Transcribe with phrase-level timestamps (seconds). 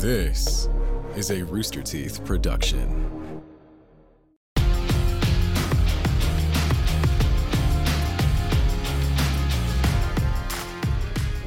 [0.00, 0.66] This
[1.14, 2.88] is a Rooster Teeth production.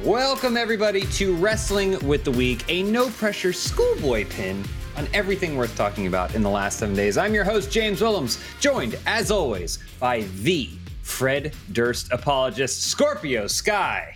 [0.04, 4.64] Welcome, everybody, to Wrestling with the Week, a no pressure schoolboy pin
[4.96, 7.18] on everything worth talking about in the last seven days.
[7.18, 10.70] I'm your host, James Willems, joined, as always, by the
[11.02, 14.13] Fred Durst apologist, Scorpio Sky.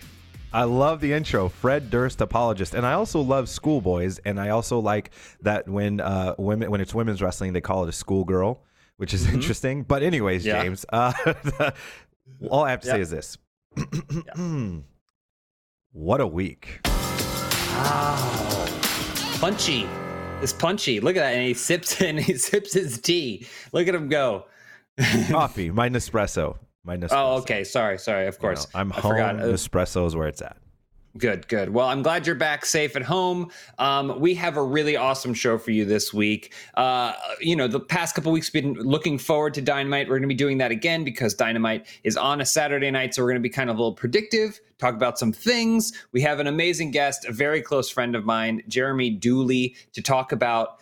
[0.51, 4.79] I love the intro, Fred Durst apologist, and I also love schoolboys, and I also
[4.79, 5.11] like
[5.41, 8.63] that when uh, women when it's women's wrestling, they call it a schoolgirl,
[8.97, 9.83] which is interesting.
[9.83, 10.63] But anyways, Yeah.
[10.63, 11.13] James, uh,
[12.49, 13.37] all I have to say is this:
[15.91, 16.79] what a week!
[19.39, 19.87] Punchy.
[20.41, 20.99] It's punchy.
[20.99, 21.33] Look at that.
[21.35, 23.45] And he sips and he sips his tea.
[23.71, 24.45] Look at him go.
[25.29, 26.57] Coffee, my Nespresso,
[26.89, 27.09] my Nespresso.
[27.13, 27.63] Oh, okay.
[27.63, 28.27] Sorry, sorry.
[28.27, 28.67] Of You course.
[28.73, 29.11] know, I'm I home.
[29.11, 29.35] forgot.
[29.39, 30.57] Uh, Nespresso is where it's at.
[31.17, 31.69] Good, good.
[31.73, 33.51] Well, I'm glad you're back safe at home.
[33.79, 36.53] Um, we have a really awesome show for you this week.
[36.75, 40.07] Uh, you know, the past couple weeks, we've been looking forward to Dynamite.
[40.07, 43.15] We're going to be doing that again because Dynamite is on a Saturday night.
[43.15, 45.91] So we're going to be kind of a little predictive, talk about some things.
[46.11, 50.31] We have an amazing guest, a very close friend of mine, Jeremy Dooley, to talk
[50.31, 50.77] about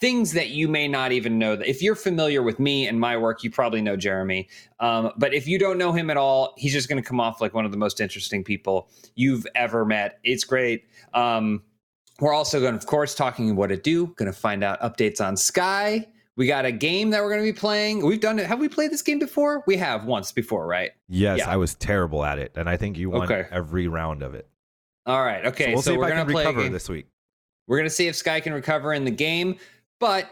[0.00, 1.56] things that you may not even know.
[1.56, 4.48] That if you're familiar with me and my work, you probably know Jeremy.
[4.80, 7.40] Um, but if you don't know him at all, he's just going to come off
[7.40, 10.18] like one of the most interesting people you've ever met.
[10.22, 10.84] It's great.
[11.14, 11.62] Um,
[12.20, 14.08] we're also going, of course, talking what it do.
[14.16, 16.06] Going to find out updates on Sky.
[16.36, 18.04] We got a game that we're going to be playing.
[18.04, 18.46] We've done it.
[18.46, 19.64] Have we played this game before?
[19.66, 20.90] We have once before, right?
[21.08, 21.50] Yes, Yeah.
[21.50, 23.46] I was terrible at it, and I think you won Okay.
[23.50, 24.46] every round of it.
[25.06, 25.46] All right.
[25.46, 25.74] Okay.
[25.76, 27.06] so we'll if we're going to play recover this week.
[27.66, 29.56] We're going to see if Sky can recover in the game.
[30.00, 30.30] But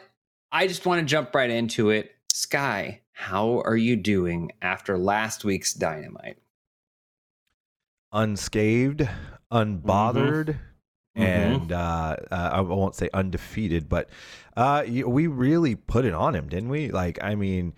[0.52, 2.12] I just want to jump right into it.
[2.32, 6.38] Sky, how are you doing after last week's Dynamite?
[8.12, 9.08] unscathed,
[9.50, 10.56] unbothered,
[11.16, 11.22] Mm-hmm.
[11.22, 14.08] and uh, uh, I won't say undefeated, but
[14.56, 16.90] uh, we really put it on him, didn't we?
[16.90, 17.72] Like, I mean,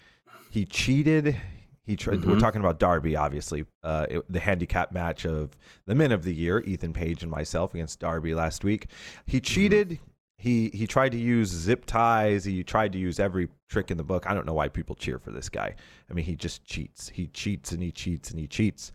[0.50, 1.38] he cheated.
[1.84, 2.24] He tried.
[2.24, 2.40] We're Mhm.
[2.40, 5.50] talking about Darby, obviously, uh, it- the handicap match of
[5.84, 8.86] the men of the year, Ethan Page and myself against Darby last week.
[9.26, 9.98] He cheated.
[10.38, 12.44] He he tried to use zip ties.
[12.44, 14.26] He tried to use every trick in the book.
[14.28, 15.74] I don't know why people cheer for this guy.
[16.10, 17.08] I mean, he just cheats.
[17.08, 18.92] He cheats and he cheats and he cheats.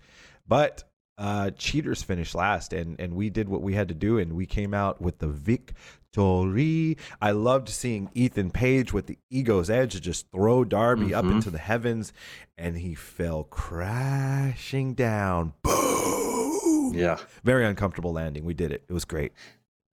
[0.48, 0.84] But
[1.18, 4.46] uh, cheaters finished last, and and we did what we had to do, and we
[4.46, 6.98] came out with the victory.
[7.22, 11.32] I loved seeing Ethan Page with the ego's edge to just throw Darby up Mhm.
[11.34, 12.12] into the heavens,
[12.58, 15.54] and he fell crashing down.
[15.64, 16.94] Boom!
[16.94, 17.18] Yeah.
[17.44, 18.44] Very uncomfortable landing.
[18.46, 18.84] We did it.
[18.90, 19.32] It was great.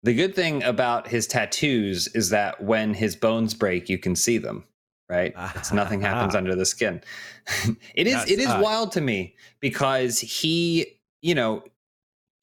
[0.03, 4.37] The good thing about his tattoos is that when his bones break, you can see
[4.37, 4.63] them.
[5.09, 5.33] Right?
[5.55, 7.01] It's nothing happens under the skin.
[7.95, 11.63] it is Yes, it is wild to me because he, you know,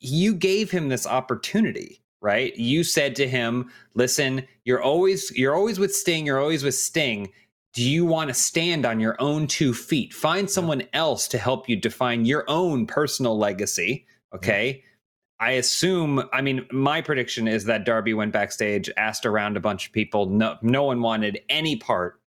[0.00, 2.56] you gave him this opportunity, right?
[2.56, 7.30] You said to him, "Listen, you're always you're always with Sting, you're always with Sting.
[7.74, 10.14] Do you want to stand on your own two feet?
[10.14, 14.82] Find someone else to help you define your own personal legacy." Okay?
[15.40, 19.86] I assume, I mean, my prediction is that Darby went backstage, asked around a bunch
[19.86, 20.26] of people.
[20.26, 22.20] No, no one wanted any part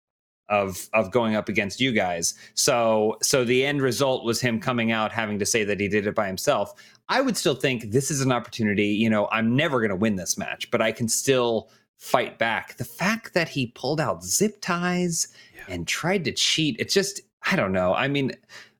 [0.49, 2.33] of of going up against you guys.
[2.53, 6.07] So, so the end result was him coming out having to say that he did
[6.07, 6.73] it by himself.
[7.09, 8.87] I would still think this is an opportunity.
[8.87, 12.77] You know, I'm never going to win this match, but I can still fight back.
[12.77, 15.27] The fact that he pulled out zip ties
[15.67, 17.19] and tried to cheat, it's just,
[17.49, 17.93] I don't know.
[17.93, 18.31] I mean,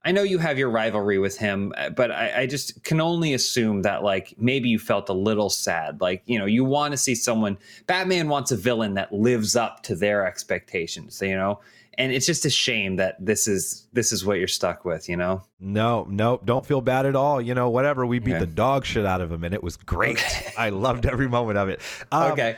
[0.08, 3.34] I know you have your rivalry with him, uh, but I, I just can only
[3.34, 6.00] assume that like maybe you felt a little sad.
[6.00, 7.58] Like, you know, you want to see someone
[7.88, 11.60] Batman wants a villain that lives up to their expectations, you know?
[11.98, 15.18] And it's just a shame that this is this is what you're stuck with, you
[15.18, 15.42] know?
[15.60, 17.42] No, no, don't feel bad at all.
[17.42, 18.06] You know, whatever.
[18.06, 20.24] We beat the dog shit out of him, and it was great.
[20.58, 21.82] I loved every moment of it.
[22.14, 22.58] Um, okay.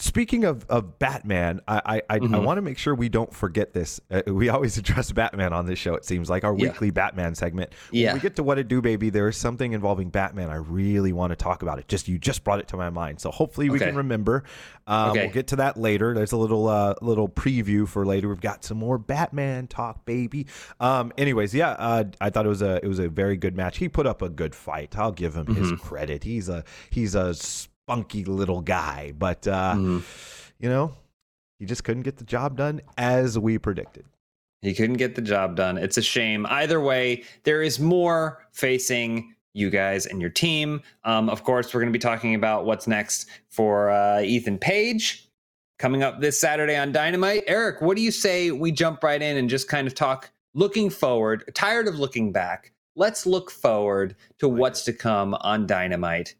[0.00, 3.72] Speaking of, of Batman, I I, I, I want to make sure we don't forget
[3.72, 4.00] this.
[4.08, 5.94] Uh, we always address Batman on this show.
[5.96, 6.68] It seems like our Yeah.
[6.68, 7.72] weekly Batman segment.
[7.90, 8.14] When Yeah.
[8.14, 10.50] we get to what it do, baby, there is something involving Batman.
[10.50, 11.88] I really want to talk about it.
[11.88, 13.86] Just you just brought it to my mind, so hopefully we Okay.
[13.86, 14.44] can remember.
[14.86, 15.24] Um, Okay.
[15.24, 16.14] We'll get to that later.
[16.14, 18.28] There's a little uh, little preview for later.
[18.28, 20.46] We've got some more Batman talk, baby.
[20.78, 23.78] Um, anyways, yeah, uh, I thought it was a it was a very good match.
[23.78, 24.96] He put up a good fight.
[24.96, 25.86] I'll give him his Mm-hmm.
[25.88, 26.22] credit.
[26.22, 27.34] He's a he's a
[27.88, 29.46] spunky little guy, but.
[29.48, 30.02] Uh, Mhm.
[30.60, 30.92] you know,
[31.58, 34.04] he just couldn't get the job done as we predicted.
[34.60, 35.78] He couldn't get the job done.
[35.78, 36.44] It's a shame.
[36.50, 40.82] Either way, there is more facing you guys and your team.
[41.04, 45.28] Um, of course, we're going to be talking about what's next for uh, Ethan Page
[45.78, 47.44] coming up this Saturday on Dynamite.
[47.46, 50.90] Eric, what do you say we jump right in and just kind of talk looking
[50.90, 51.44] forward?
[51.54, 52.72] Tired of looking back.
[52.96, 56.34] Let's look forward to what's to come on Dynamite.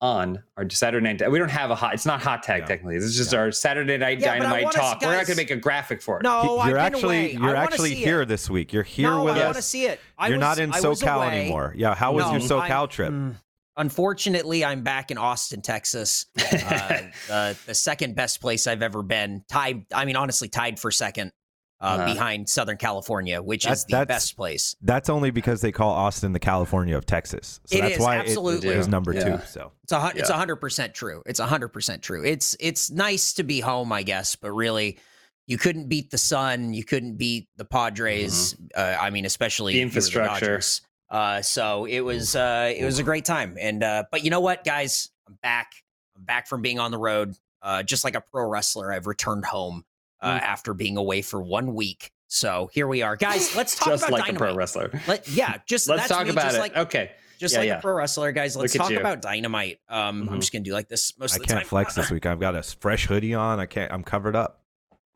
[0.00, 1.30] On our Saturday night.
[1.30, 1.92] We don't have a hot.
[1.94, 2.66] It's not hot tag Yeah.
[2.66, 2.96] technically.
[2.96, 3.40] This is just Yeah.
[3.40, 5.00] our Saturday night Yeah, dynamite wanna see- talk.
[5.02, 6.22] We're not going to make a graphic for it.
[6.22, 7.32] No, I've you're been actually away.
[7.32, 8.26] You're wanna actually here It.
[8.26, 8.72] this week.
[8.72, 9.44] You're here no, with I us.
[9.44, 10.00] want to see it.
[10.18, 11.40] I You're was- not in SoCal away.
[11.42, 11.74] anymore.
[11.76, 13.12] Yeah, how was No, your SoCal I- trip?
[13.12, 13.34] Mm,
[13.76, 16.26] Unfortunately, I'm back in Austin, Texas.
[16.38, 16.98] Uh,
[17.28, 19.42] the, the second best place I've ever been.
[19.48, 21.32] Tied, I mean, honestly, tied for second
[21.80, 22.04] uh, Uh-huh.
[22.12, 24.76] behind Southern California, which That- is the that's- best place.
[24.82, 27.58] That's only because they call Austin the California of Texas.
[27.66, 28.68] So It that's is, why absolutely.
[28.68, 29.36] it is number Yeah.
[29.38, 29.46] two.
[29.46, 30.38] So It's a hu- it's a Yeah.
[30.38, 31.22] hundred percent true.
[31.26, 32.24] It's a hundred percent true.
[32.24, 34.98] It's it's nice to be home, I guess, but really,
[35.46, 36.74] you couldn't beat the Sun.
[36.74, 38.54] You couldn't beat the Padres.
[38.76, 40.46] Uh, I mean, especially The if you were infrastructure.
[40.46, 40.82] Dodgers.
[41.10, 43.56] Uh, so it was uh, it was a great time.
[43.58, 45.72] And uh, but you know what, guys, I'm back.
[46.16, 47.36] I'm back from being on the road.
[47.62, 49.84] Uh, just like a pro wrestler, I've returned home
[50.22, 50.42] uh, Mm.
[50.42, 52.12] after being away for one week.
[52.28, 53.56] So here we are, guys.
[53.56, 54.40] Let's talk just about like Dynamite.
[54.40, 55.00] a pro wrestler.
[55.08, 56.60] Let, yeah, just Let's that's talk me, about just it.
[56.60, 57.10] Like, okay.
[57.38, 57.78] just Yeah, like yeah.
[57.78, 58.54] a pro wrestler, guys.
[58.56, 59.00] Let's talk you.
[59.00, 59.80] about Dynamite.
[59.88, 60.32] Um, Mhm.
[60.32, 61.66] I'm just gonna do like this most I of the can't time.
[61.66, 62.26] flex this week.
[62.26, 63.58] I've got a fresh hoodie on.
[63.58, 63.90] I can't.
[63.92, 64.58] I'm covered up.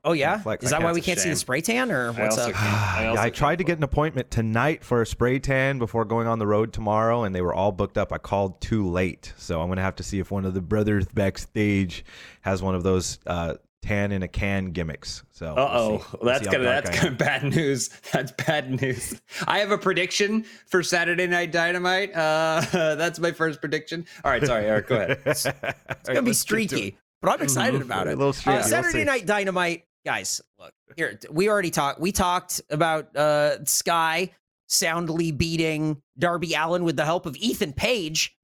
[0.07, 0.63] Oh yeah, flex.
[0.67, 2.63] is I that why we can't see the spray tan or what's also up?
[2.63, 6.39] I I tried to get an appointment tonight for a spray tan before going on
[6.39, 8.13] the road tomorrow, and they were all booked up.
[8.13, 11.07] I called too late, so I'm gonna have to see if one of the brothers
[11.07, 12.05] backstage
[12.43, 13.55] has one of those uh,
[13.85, 15.23] tan in a can gimmicks.
[15.31, 16.07] So, we'll Uh oh.
[16.21, 17.91] We'll that's gonna that's gonna bad news.
[18.13, 19.21] That's bad news.
[19.47, 22.15] I have a prediction for Saturday Night Dynamite.
[22.15, 24.07] Uh, that's my first prediction.
[24.25, 25.21] All right, sorry, Eric, go ahead.
[25.27, 28.15] It's gonna be streaky, but I'm excited about it.
[28.15, 28.57] A little streaky.
[28.59, 29.05] Uh, we'll Saturday.
[29.05, 30.41] Night Dynamite, guys.
[30.59, 31.19] Look here.
[31.31, 32.01] We already talked.
[32.01, 34.31] We talked about uh, Sky
[34.67, 38.37] soundly beating Darby Allin with the help of Ethan Page.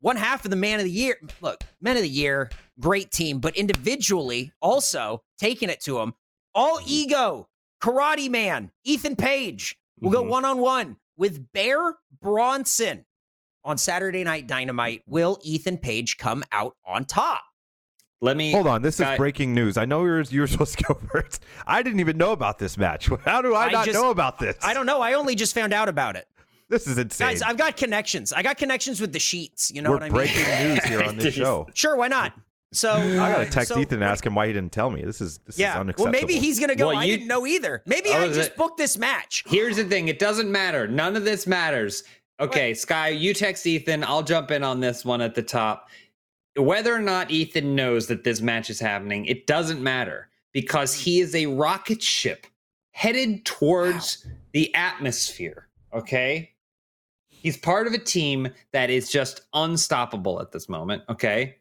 [0.00, 1.16] One half of the Man of the Year.
[1.40, 6.14] Look, Men of the Year, great team, but individually also taking it to him.
[6.54, 7.48] All ego,
[7.82, 10.28] Karate Man, Ethan Page will go Mhm.
[10.28, 13.04] one on one with Bear Bronson
[13.64, 15.02] on Saturday Night Dynamite.
[15.06, 17.42] Will Ethan Page come out on top?
[18.22, 19.76] Let me Hold on, this Guy- is breaking news.
[19.78, 21.42] I know you were, you were supposed to go first.
[21.66, 23.08] I didn't even know about this match.
[23.24, 24.56] How do I, I not just- know about this?
[24.62, 25.00] I don't know.
[25.00, 26.26] I only just found out about it.
[26.70, 27.28] This is insane.
[27.28, 28.32] Guys, I've got connections.
[28.32, 29.70] I got connections with the sheets.
[29.70, 30.14] You know We're what I mean?
[30.14, 31.66] breaking news here on this show.
[31.74, 32.32] Sure, why not?
[32.72, 35.02] So I gotta uh, text so- Ethan and ask him why he didn't tell me.
[35.04, 36.04] This is this is Yeah, unacceptable.
[36.04, 36.86] well, maybe he's gonna go.
[36.88, 37.82] Well, I didn't know either.
[37.84, 39.42] Maybe Oh, I just it- booked this match.
[39.48, 40.06] Here's the thing.
[40.08, 40.86] It doesn't matter.
[40.86, 42.04] None of this matters.
[42.38, 44.04] Okay, Sky, you text Ethan.
[44.04, 45.88] I'll jump in on this one at the top.
[46.56, 51.20] Whether or not Ethan knows that this match is happening, it doesn't matter because he
[51.20, 52.46] is a rocket ship
[52.92, 55.66] headed towards the atmosphere.
[55.92, 56.50] Okay.
[57.40, 61.02] He's part of a team that is just unstoppable at this moment.
[61.08, 61.56] Okay.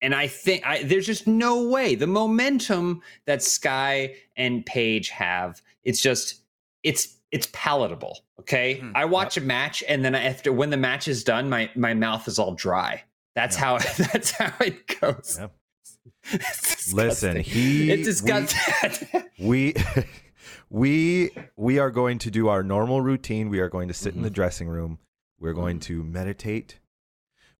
[0.00, 5.62] And I think I, there's just no way the momentum that Sky and Page have.
[5.84, 6.40] It's just
[6.82, 8.18] it's it's palatable.
[8.40, 8.92] Okay, Mhm.
[8.96, 12.26] I watch a match and then after when the match is done, my my mouth
[12.26, 13.04] is all dry.
[13.36, 13.78] That's how
[14.12, 15.38] that's how it goes.
[15.40, 15.52] Yep.
[16.92, 19.22] Listen, he it's disgusting.
[19.38, 19.74] we
[20.70, 23.48] we we are going to do our normal routine.
[23.50, 24.34] We are going to sit in the Mm-hmm.
[24.34, 24.98] dressing room.
[25.42, 26.78] We're going to meditate.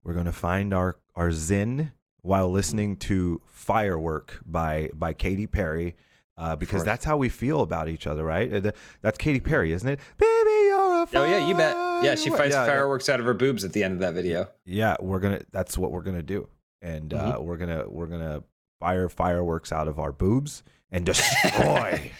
[0.05, 1.91] We're going to find our our zen
[2.21, 5.97] while listening to Firework by by Katy Perry.
[6.39, 8.67] Uh, because that's how we feel about each other, right?
[8.67, 10.01] Uh, That's Katy Perry, isn't it?
[10.17, 11.77] Baby, you're a oh yeah, you bet.
[12.03, 12.67] Yeah, she fights Yeah, yeah.
[12.67, 14.49] fireworks out of her boobs at the end of that video.
[14.65, 15.43] Yeah, we're gonna.
[15.53, 16.49] That's what we're gonna do,
[16.81, 17.45] and uh, Mm-hmm.
[17.45, 18.43] we're gonna we're gonna
[18.81, 22.13] fire fireworks out of our boobs and destroy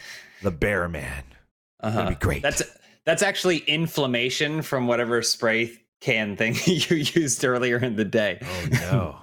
[0.43, 1.23] the Bear Man.
[1.79, 2.03] Uh-huh.
[2.03, 2.41] That'd be great.
[2.43, 2.61] That's
[3.05, 8.39] that's actually inflammation from whatever spray can thing you used earlier in the day.
[8.41, 9.19] Oh no!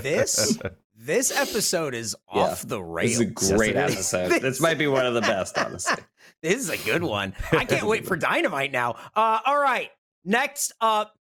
[0.00, 0.58] This
[0.96, 2.40] this episode is Yeah.
[2.42, 3.18] off the rails.
[3.18, 4.28] This is a great Yes, episode.
[4.30, 5.96] This- This might be one of the best, honestly.
[6.40, 7.34] This is a good one.
[7.52, 8.96] I can't wait for Dynamite now.
[9.14, 9.90] Uh, all right.
[10.24, 11.14] Next up,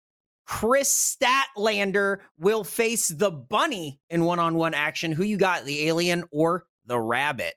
[0.46, 1.18] Kris
[1.58, 5.12] Statlander will face the bunny in one on one action.
[5.12, 7.52] Who you got, the alien or the rabbit?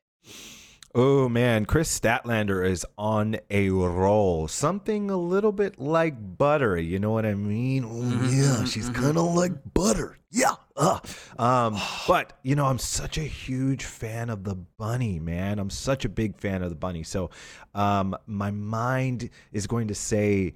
[0.96, 4.48] Oh man, Kris Statlander is on a roll.
[4.48, 6.78] Something a little bit like butter.
[6.78, 7.84] You know what I mean?
[7.84, 10.20] Oh Mhm, yeah, she's mhm, kind of like butter.
[10.30, 10.54] Yeah.
[10.76, 11.00] Uh.
[11.40, 11.80] Um.
[12.08, 15.58] but you know, I'm such a huge fan of the bunny, man.
[15.58, 17.02] I'm such a big fan of the bunny.
[17.02, 17.32] So,
[17.74, 20.54] um, my mind is going to say,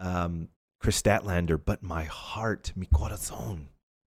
[0.00, 0.48] um,
[0.80, 3.66] Kris Statlander, but my heart, mi corazón,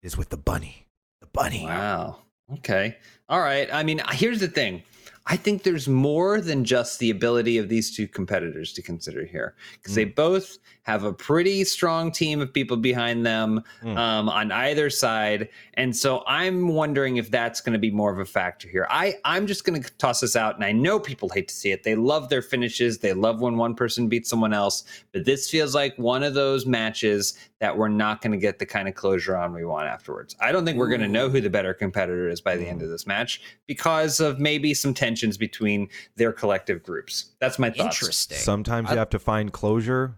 [0.03, 0.88] is with the bunny.
[1.22, 1.63] The bunny.
[1.65, 2.17] Wow.
[2.53, 2.98] Okay.
[3.27, 3.67] All right.
[3.74, 4.84] I mean, here's the thing.
[5.27, 9.55] I think there's more than just the ability of these two competitors to consider here
[9.74, 10.15] because they mm.
[10.15, 13.98] both have a pretty strong team of people behind them Mm.
[13.98, 18.20] um, on either side, and so I'm wondering if that's going to be more of
[18.20, 18.88] a factor here.
[18.89, 21.72] I I'm just going to toss this out, and I know people hate to see
[21.72, 21.84] it.
[21.84, 23.00] They love their finishes.
[23.00, 26.65] They love when one person beats someone else, but this feels like one of those
[26.65, 30.36] matches that we're not going to get the kind of closure on we want afterwards.
[30.39, 32.82] I don't think we're going to know who the better competitor is by the end
[32.82, 37.32] of this match because of maybe some tensions between their collective groups.
[37.39, 38.01] That's my thoughts.
[38.01, 38.38] Interesting.
[38.38, 40.15] Sometimes you have to find closure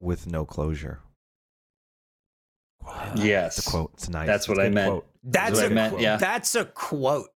[0.00, 1.00] with no closure.
[3.14, 3.58] Yes.
[3.58, 3.90] It's a quote.
[3.94, 4.26] It's nice.
[4.26, 4.90] That's what a I good meant.
[4.90, 5.06] quote.
[5.22, 6.02] That's what I a meant, quote.
[6.02, 6.16] yeah.
[6.16, 7.28] That's a quote.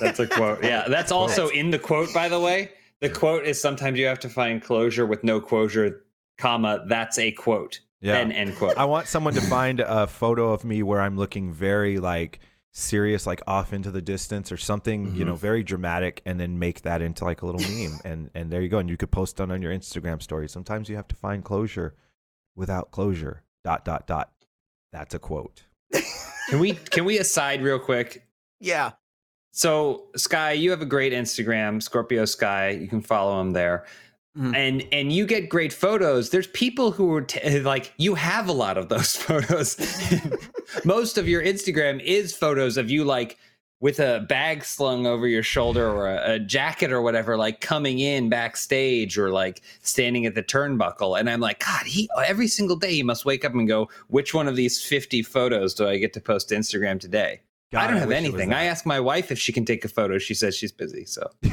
[0.00, 0.62] That's a quote.
[0.62, 2.70] Yeah, that's also in the quote, by the way.
[3.00, 6.04] The quote is sometimes you have to find closure with no closure,
[6.38, 6.84] comma.
[6.86, 7.80] That's a quote.
[8.00, 8.18] Yeah.
[8.18, 8.76] End, end quote.
[8.76, 12.38] I want someone to find a photo of me where I'm looking very like
[12.70, 15.40] serious, like off into the distance or something, you know, mm-hmm.
[15.40, 17.98] very dramatic, and then make that into like a little meme.
[18.04, 18.78] And and there you go.
[18.78, 20.48] And you could post it on your Instagram story.
[20.48, 21.96] Sometimes you have to find closure
[22.56, 23.42] without closure.
[23.64, 24.32] Dot dot dot.
[24.92, 25.62] That's a quote.
[26.48, 28.26] Can we can we aside real quick?
[28.60, 28.92] yeah.
[29.54, 32.70] So Sky, you have a great Instagram, Scorpio Sky.
[32.70, 33.84] You can follow him there.
[34.36, 34.56] Mhm.
[34.56, 36.30] And and you get great photos.
[36.30, 39.76] There's people who are t- like you have a lot of those photos.
[40.84, 43.38] Most of your Instagram is photos of you like
[43.82, 47.98] with a bag slung over your shoulder or a, a jacket or whatever, like coming
[47.98, 51.18] in backstage or like standing at the turnbuckle.
[51.18, 54.32] And I'm like, God, he every single day he must wake up and go, which
[54.34, 57.40] one of these 50 photos do I get to post to Instagram today?
[57.72, 58.52] God, I don't have wish it was anything.
[58.52, 58.70] I that.
[58.70, 60.16] asked my wife if she can take a photo.
[60.18, 61.04] She says she's busy.
[61.04, 61.50] So you,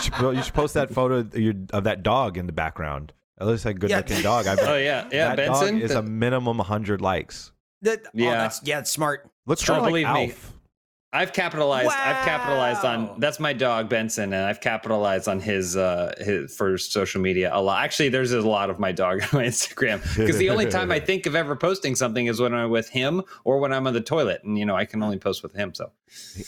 [0.00, 1.26] should, you should post that photo
[1.72, 3.12] of, that dog in the background.
[3.38, 3.96] That looks like a good Yeah.
[3.96, 4.46] looking dog.
[4.46, 5.34] I bet Oh yeah, yeah.
[5.34, 7.50] that Benson dog is a minimum 100 likes.
[7.82, 8.30] That, oh, Yeah.
[8.32, 9.28] that's, yeah, it's smart.
[9.46, 10.34] Looks Sure, kind of like believe me.
[11.12, 11.88] I've capitalized.
[11.88, 13.18] I've capitalized on.
[13.18, 17.62] That's my dog Benson, and I've capitalized on his uh his for social media a
[17.62, 17.82] lot.
[17.82, 21.00] Actually, there's a lot of my dog on my Instagram because the only time I
[21.08, 24.00] think of ever posting something is when I'm with him or when I'm on the
[24.02, 25.72] toilet, and you know I can only post with him.
[25.74, 25.90] So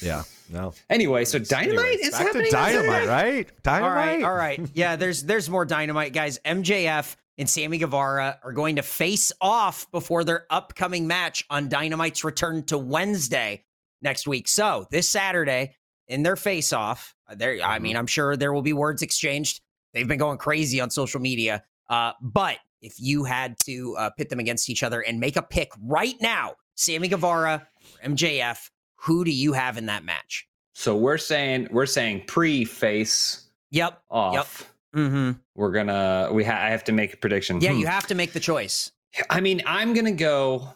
[0.03, 0.25] Yeah.
[0.51, 0.75] No.
[0.91, 2.47] anyway, so dynamite Anyways, is back to happening.
[2.47, 3.47] on dynamite, right?
[3.51, 3.95] All Dynamite.
[3.97, 4.61] right, all right.
[4.75, 6.41] Yeah, there's there's more dynamite, guys.
[6.45, 12.25] MJF and Sammy Guevara are going to face off before their upcoming match on Dynamite's
[12.25, 13.65] return to Wednesday
[14.03, 14.49] next week.
[14.49, 15.77] So this Saturday
[16.09, 17.59] in their face off, there.
[17.63, 19.61] I mean, I'm sure there will be words exchanged.
[19.95, 21.63] They've been going crazy on social media.
[21.89, 25.43] Uh, but if you had to uh, pit them against each other and make a
[25.43, 27.67] pick right now, Sammy Guevara,
[28.03, 30.47] or MJF, who do you have in that match?
[30.75, 34.01] So we're saying we're saying pre face Yep.
[34.11, 34.73] off.
[34.95, 35.33] Mm-hmm.
[35.55, 37.61] We're gonna we ha- I have to make a prediction.
[37.61, 37.79] Yeah, Hmm.
[37.81, 38.91] you have to make the choice.
[39.31, 40.69] I mean, I'm gonna go.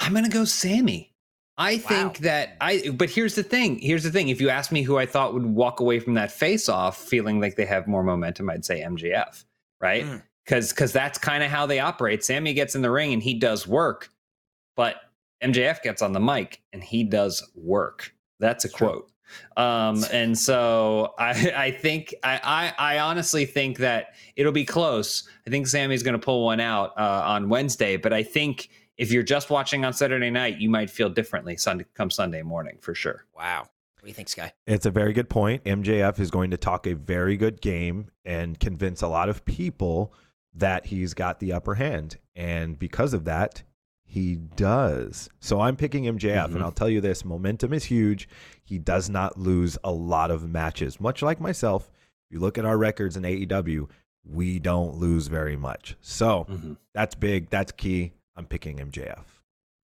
[0.00, 1.12] I'm gonna go Sammy.
[1.56, 2.90] I think that I.
[2.92, 3.78] But here's the thing.
[3.78, 4.28] Here's the thing.
[4.28, 7.40] If you ask me who I thought would walk away from that face off feeling
[7.40, 9.44] like they have more momentum, I'd say MJF.
[9.80, 10.04] Right?
[10.04, 10.22] Mm.
[10.44, 12.24] Because because that's kind of how they operate.
[12.24, 14.08] Sammy gets in the ring and he does work,
[14.76, 14.96] but
[15.42, 18.14] MJF gets on the mic and he does work.
[18.40, 18.88] That's a True.
[18.88, 19.10] quote.
[19.56, 25.28] Um, and so I, I think I, I, I honestly think that it'll be close.
[25.46, 29.12] I think Sammy's going to pull one out uh, on Wednesday, but I think if
[29.12, 32.94] you're just watching on Saturday night, you might feel differently Sunday come Sunday morning for
[32.94, 33.24] sure.
[33.36, 33.60] Wow.
[33.60, 34.52] What do you think, Sky?
[34.66, 35.64] It's a very good point.
[35.64, 40.12] MJF is going to talk a very good game and convince a lot of people
[40.54, 42.16] that he's got the upper hand.
[42.36, 43.62] And because of that,
[44.04, 45.28] he does.
[45.40, 46.54] So I'm picking MJF, Mhm.
[46.54, 48.28] and I'll tell you this momentum is huge.
[48.68, 51.90] He does not lose a lot of matches, much like myself.
[52.28, 53.88] If you look at our records in AEW,
[54.26, 55.96] we don't lose very much.
[56.02, 56.74] So Mm-hmm.
[56.94, 57.48] that's big.
[57.48, 58.12] That's key.
[58.36, 59.24] I'm picking MJF.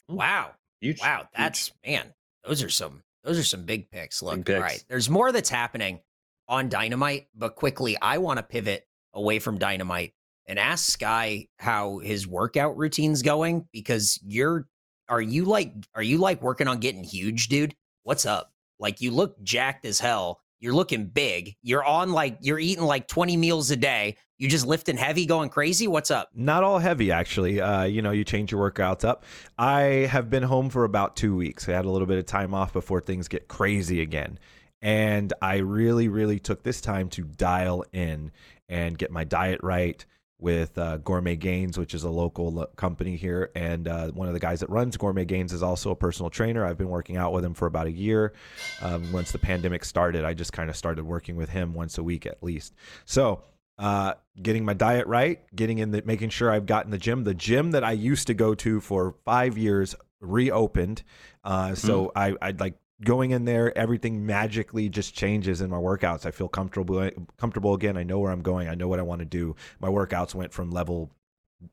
[0.08, 0.50] Wow.
[0.80, 1.20] Huge, Wow.
[1.20, 1.28] huge.
[1.36, 2.12] That's man,
[2.46, 4.22] those are some those are some big picks.
[4.22, 4.56] Look, Big picks.
[4.56, 4.84] all right.
[4.88, 6.00] There's more that's happening
[6.46, 10.12] on Dynamite, but quickly, I want to pivot away from Dynamite
[10.46, 14.68] and ask Sky how his workout routine's going because you're
[15.08, 17.74] are you like are you like working on getting huge, dude?
[18.02, 18.52] What's up?
[18.84, 20.42] Like you look jacked as hell.
[20.60, 21.56] You're looking big.
[21.62, 24.18] You're on like you're eating like 20 meals a day.
[24.36, 25.88] You just lifting heavy, going crazy.
[25.88, 26.28] What's up?
[26.34, 27.62] Not all heavy, actually.
[27.62, 29.24] Uh, you know, you change your workouts up.
[29.56, 31.66] I have been home for about two weeks.
[31.66, 34.38] I had a little bit of time off before things get crazy again.
[34.82, 38.32] And I really, really took this time to dial in
[38.68, 40.04] and get my diet right
[40.44, 43.50] with uh, Gourmet Gains, which is a local lo- company here.
[43.56, 46.66] And uh, one of the guys that runs Gourmet Gains is also a personal trainer.
[46.66, 48.34] I've been working out with him for about a year.
[48.82, 52.02] Um, once the pandemic started, I just kind of started working with him once a
[52.02, 52.74] week at least.
[53.06, 53.42] So,
[53.78, 57.24] uh, getting my diet right, getting in the, making sure I've gotten the gym.
[57.24, 61.02] The gym that I used to go to for five years reopened.
[61.42, 66.26] Uh, so I, I like going in there, everything magically just changes in my workouts.
[66.26, 67.96] I feel comfortable comfortable again.
[67.96, 68.68] I know where I'm going.
[68.68, 69.56] I know what I want to do.
[69.80, 71.10] My workouts went from level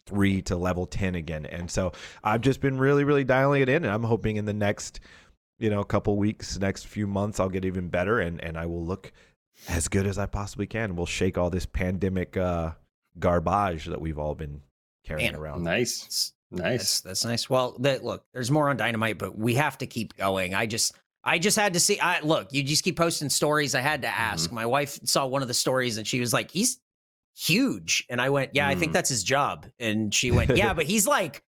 [0.05, 1.91] three to level ten again, and so
[2.23, 3.83] I've just been really, really dialing it in.
[3.83, 4.99] And I'm hoping in the next,
[5.59, 8.85] you know, couple weeks, next few months, I'll get even better, and and I will
[8.85, 9.11] look
[9.69, 10.95] as good as I possibly can.
[10.95, 12.71] We'll shake all this pandemic uh,
[13.19, 14.61] garbage that we've all been
[15.05, 15.63] carrying Man, around.
[15.63, 16.01] Nice.
[16.01, 17.01] That's, Nice.
[17.01, 17.49] that's nice.
[17.49, 20.53] Well, that look, there's more on Dynamite, but we have to keep going.
[20.53, 23.75] I just I just had to see I look, you just keep posting stories.
[23.75, 24.51] I had to ask.
[24.51, 26.79] My wife saw one of the stories and she was like, He's
[27.37, 28.05] huge.
[28.09, 28.93] And I went, Yeah, I think Mm.
[28.95, 29.67] that's his job.
[29.79, 31.43] And she went, Yeah, but he's like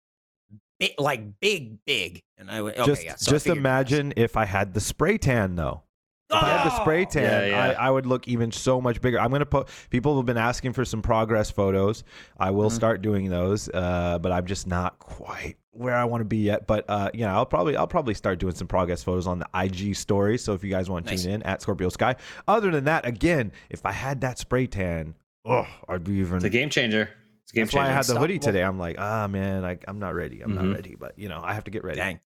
[0.78, 2.22] big, like big, big.
[2.36, 3.14] And I went, Okay, just yeah.
[3.16, 5.84] So just figured it was- imagine if I had the spray tan though.
[6.32, 7.10] If I had the spray Oh!
[7.10, 7.78] tan, Yeah, yeah.
[7.80, 9.18] I, I would look even so much bigger.
[9.20, 9.68] I'm gonna put.
[9.90, 12.04] People have been asking for some progress photos.
[12.38, 12.74] I will Mhm.
[12.74, 16.66] start doing those, uh, but I'm just not quite where I want to be yet.
[16.66, 19.96] But uh, know, I'll probably I'll probably start doing some progress photos on the IG
[19.96, 20.38] story.
[20.38, 21.24] So if you guys want to Nice.
[21.24, 22.14] tune in at Scorpio Sky.
[22.46, 26.36] Other than that, again, if I had that spray tan, oh, I'd be even.
[26.36, 27.08] It's a game changer.
[27.42, 28.62] It's a game That's why I had the hoodie today.
[28.62, 30.42] I'm like, ah, man, I, I'm not ready.
[30.42, 30.54] I'm Mhm.
[30.62, 30.94] not ready.
[30.98, 31.96] But you know, I have to get ready.
[31.98, 32.20] Dang.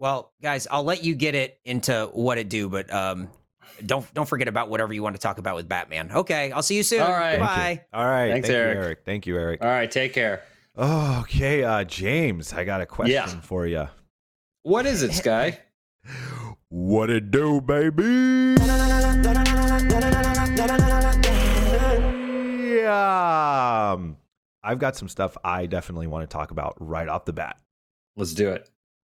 [0.00, 3.28] Well, guys, I'll let you get it into what it do, but um
[3.84, 6.10] don't don't forget about whatever you want to talk about with Batman.
[6.12, 7.00] Okay, I'll see you soon.
[7.02, 7.38] All right.
[7.38, 7.82] Bye.
[7.92, 8.30] All right.
[8.32, 8.76] Thanks, Thank Eric.
[8.76, 8.98] you, Eric.
[9.04, 9.62] Thank you, Eric.
[9.62, 9.90] All right.
[9.90, 10.42] Take care.
[10.76, 13.40] Oh, okay, uh, James, I got a question Yeah.
[13.42, 13.88] for you.
[14.64, 15.60] What is it, Sky?
[16.68, 18.54] What it do, baby?
[22.74, 23.92] Yeah.
[23.94, 24.16] Um,
[24.62, 27.58] I've got some stuff I definitely want to talk about right off the bat.
[28.16, 28.68] Let's do it.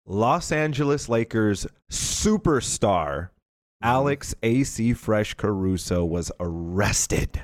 [0.07, 3.31] Los Angeles Lakers superstar
[3.83, 7.43] Alex AC Fresh Caruso was arrested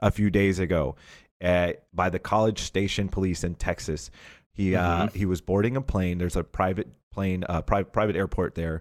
[0.00, 0.96] a few days ago
[1.42, 4.10] uh, by the College Station Police in Texas.
[4.52, 6.18] He uh, he was boarding a plane.
[6.18, 8.80] There's a private plane, uh, private private airport there,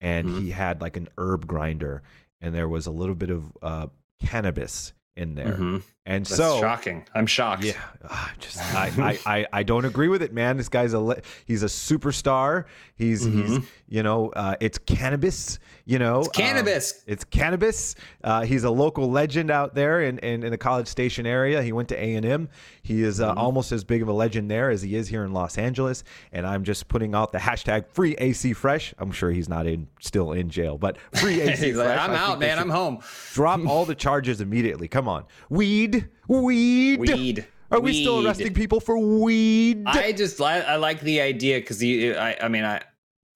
[0.00, 0.40] and Mhm.
[0.42, 2.02] he had like an herb grinder,
[2.40, 3.86] and there was a little bit of uh,
[4.20, 5.54] cannabis in there.
[5.56, 5.82] Mhm.
[6.06, 7.06] And That's so shocking.
[7.14, 7.64] I'm shocked.
[7.64, 7.80] yeah,
[8.10, 10.58] ah, just I, I, I, I don't agree with it, man.
[10.58, 12.66] This guy's a he's a superstar.
[12.96, 13.66] He's he's Mhm.
[13.88, 15.58] you know uh, it's cannabis.
[15.86, 16.92] You know, It's cannabis.
[16.94, 17.94] Um, it's cannabis.
[18.22, 21.62] Uh, he's a local legend out there in, in, in the College Station area.
[21.62, 22.48] He went to A and M.
[22.82, 23.38] He is uh, Mm-hmm.
[23.38, 26.02] almost as big of a legend there as he is here in Los Angeles.
[26.32, 28.94] And I'm just putting out the hashtag free AC Fresh.
[28.96, 32.38] I'm sure he's not in still in jail, but free AC He's like, I'm out,
[32.38, 32.58] man.
[32.58, 33.00] I'm home.
[33.34, 34.88] Drop all the charges immediately.
[34.88, 35.93] Come on, weed,
[36.28, 37.46] weed, Weed.
[37.74, 39.82] Are we still arresting people for weed?
[39.86, 42.82] I just I, I like the idea because you I I mean I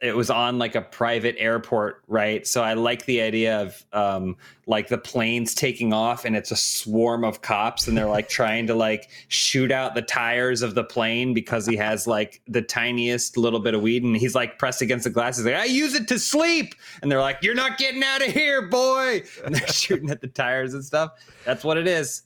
[0.01, 2.47] it was on like a private airport right?
[2.47, 6.57] So I like the idea of um like the planes taking off and it's a
[6.57, 10.85] swarm of cops and they're like trying to like shoot out the tires of the
[10.85, 14.83] plane because he has like the tiniest little bit of weed and he's like pressed
[14.83, 15.39] against the glass.
[15.39, 16.77] He's like I use it to sleep.
[17.03, 19.25] And they're like you're not getting out of here boy.
[19.45, 21.13] And they're shooting at the tires and stuff.
[21.45, 22.23] That's what it is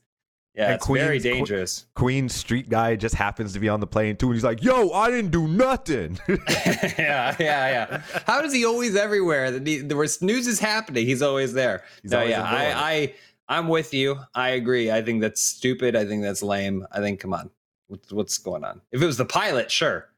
[0.54, 3.86] yeah it's very Queens- Que- dangerous Queen Street guy just happens to be on the
[3.86, 8.02] plane too, and he's like, "Yo, I didn't do nothing." yeah, yeah, yeah.
[8.26, 9.50] How is he always everywhere?
[9.50, 11.84] The, the, the where news is happening, he's always there.
[12.02, 12.42] He's no, always yeah.
[12.44, 13.14] I, I,
[13.48, 14.18] I'm with you.
[14.34, 14.90] I agree.
[14.90, 15.96] I think that's stupid.
[15.96, 16.86] I think that's lame.
[16.92, 17.50] I think, come on,
[17.88, 18.80] what's, what's going on?
[18.92, 20.08] If it was the pilot, sure,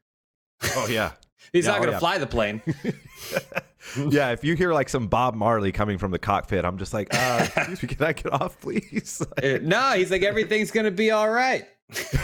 [0.75, 1.11] oh yeah,
[1.53, 1.99] he's Yeah, not oh, going to yeah.
[1.99, 2.61] fly the plane.
[4.09, 4.31] yeah.
[4.31, 7.47] If you hear like some Bob Marley coming from the cockpit, I'm just like, uh,
[7.69, 9.21] me, can I get off, please?
[9.43, 11.65] Uh, no, he's like everything's going to be all right.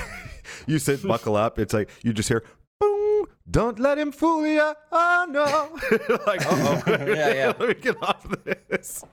[0.67, 1.59] you sit, buckle up.
[1.59, 2.43] It's like you just hear,
[2.79, 3.27] boom.
[3.49, 4.73] Don't let him fool you.
[4.91, 6.17] Oh no!
[6.25, 7.53] like, oh, Yeah, yeah.
[7.59, 9.03] Let me get off this.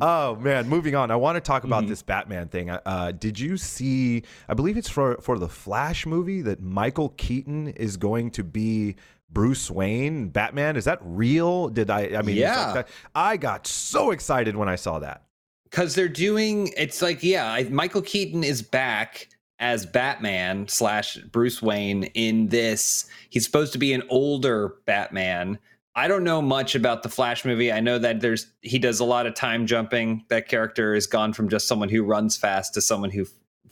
[0.00, 1.10] oh man, moving on.
[1.10, 1.72] I want to talk Mm-hmm.
[1.72, 2.68] about this Batman thing.
[2.70, 4.22] Uh, did you see?
[4.48, 8.96] I believe it's for for the Flash movie that Michael Keaton is going to be
[9.32, 10.76] Bruce Wayne, Batman.
[10.76, 11.68] Is that real?
[11.68, 12.16] Did I?
[12.16, 12.72] I mean, Yeah.
[12.72, 15.22] that- I got so excited when I saw that.
[15.64, 19.28] because they're doing it's like yeah I, michael keaton is back
[19.60, 25.60] as batman slash bruce wayne in this he's supposed to be an older batman
[25.94, 29.04] i don't know much about the flash movie i know that there's he does a
[29.04, 32.80] lot of time jumping that character has gone from just someone who runs fast to
[32.80, 33.24] someone who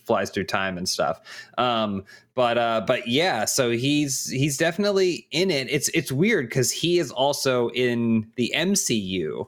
[0.09, 1.21] flies through time and stuff
[1.59, 2.03] um
[2.35, 6.99] but uh but yeah so he's he's definitely in it it's it's weird because he
[6.99, 9.47] is also in the mcu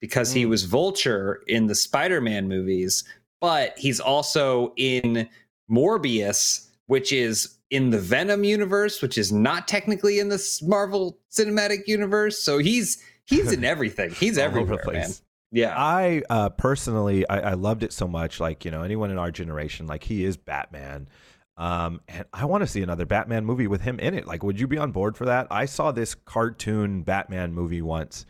[0.00, 0.48] because he Mm.
[0.50, 3.04] was Vulture in the Spider-Man movies,
[3.40, 5.26] but he's also in
[5.70, 11.86] Morbius, which is in the Venom universe, which is not technically in the Marvel Cinematic
[11.86, 12.38] Universe.
[12.38, 14.10] So he's he's in everything.
[14.10, 15.10] He's All over the everywhere, man.
[15.54, 15.72] Yeah.
[15.76, 18.40] I uh, personally, I, I loved it so much.
[18.40, 21.08] Like you know, anyone in our generation, like he is Batman,
[21.56, 24.26] um, and I want to see another Batman movie with him in it.
[24.26, 25.46] Like, would you be on board for that?
[25.50, 28.26] I saw this cartoon Batman movie once,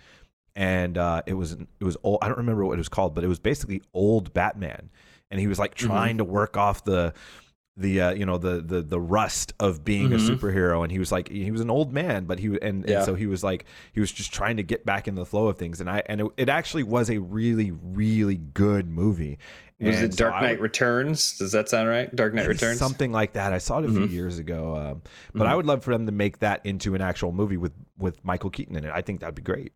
[0.54, 2.18] and uh, it was it was old.
[2.20, 4.90] I don't remember what it was called, but it was basically old Batman,
[5.30, 5.87] and he was like Mm-hmm.
[5.87, 7.14] trying to work off the
[7.76, 10.14] the uh, you know the the the rust of being Mhm.
[10.14, 12.98] a superhero and he was like he was an old man but he and, Yeah.
[12.98, 15.48] and so he was like he was just trying to get back in the flow
[15.48, 19.38] of things and I and it, it actually was a really really good movie
[19.80, 21.37] Was And it Dark I Knight would- Returns?
[21.37, 22.14] Does that sound right?
[22.14, 22.78] Dark Knight Returns.
[22.78, 24.10] something like that I saw it a few Mhm.
[24.12, 25.02] years ago um,
[25.34, 28.24] but I would love for them to make that into an actual movie with with
[28.24, 29.72] Michael Keaton in it I think that'd be great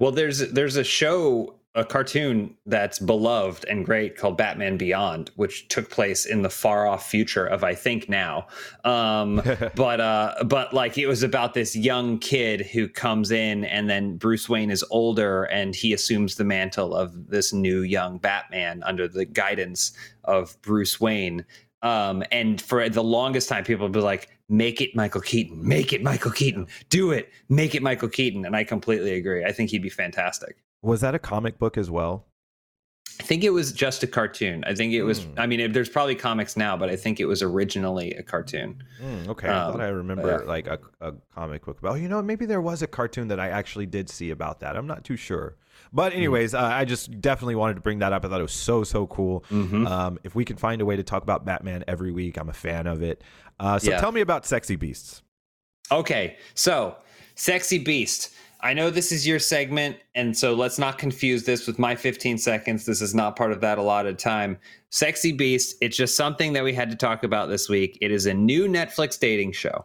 [0.00, 5.68] Well, there's there's a show, a cartoon that's beloved and great called Batman Beyond, which
[5.68, 8.48] took place in the far off future of I think now.
[8.84, 9.40] Um,
[9.76, 14.16] but uh, but like it was about this young kid who comes in, and then
[14.16, 19.06] Bruce Wayne is older, and he assumes the mantle of this new young Batman under
[19.06, 19.92] the guidance
[20.24, 21.44] of Bruce Wayne.
[21.82, 25.92] Um, and for the longest time, people would be like, "Make it Michael Keaton, make
[25.92, 29.44] it Michael Keaton, do it, make it Michael Keaton." And I completely agree.
[29.44, 30.56] I think he'd be fantastic.
[30.82, 32.24] Was that a comic book as well
[33.20, 34.62] I think it was just a cartoon.
[34.64, 35.24] I think it was.
[35.24, 35.32] Hmm.
[35.38, 38.84] I mean, it, there's probably comics now, but I think it was originally a cartoon.
[39.02, 40.48] Mm, okay, I Um, thought I remember yeah.
[40.48, 42.00] like a, a comic book about.
[42.00, 44.76] You know, maybe there was a cartoon that I actually did see about that.
[44.76, 45.56] I'm not too sure.
[45.92, 46.18] But Hmm.
[46.18, 48.24] anyways, uh, I just definitely wanted to bring that up.
[48.24, 49.44] I thought it was so so cool.
[49.50, 49.88] Mhm.
[49.88, 52.52] Um, if we can find a way to talk about Batman every week, I'm a
[52.52, 53.24] fan of it.
[53.58, 54.00] Uh, so Yeah.
[54.00, 55.22] tell me about Sexy Beasts.
[55.90, 56.94] Okay, so
[57.34, 58.32] sexy beast.
[58.60, 62.38] I know this is your segment, and so let's not confuse this with my 15
[62.38, 62.86] seconds.
[62.86, 64.58] This is not part of that allotted time.
[64.90, 67.96] Sexy Beast, it's just something that we had to talk about this week.
[68.00, 69.84] It is a new Netflix dating show.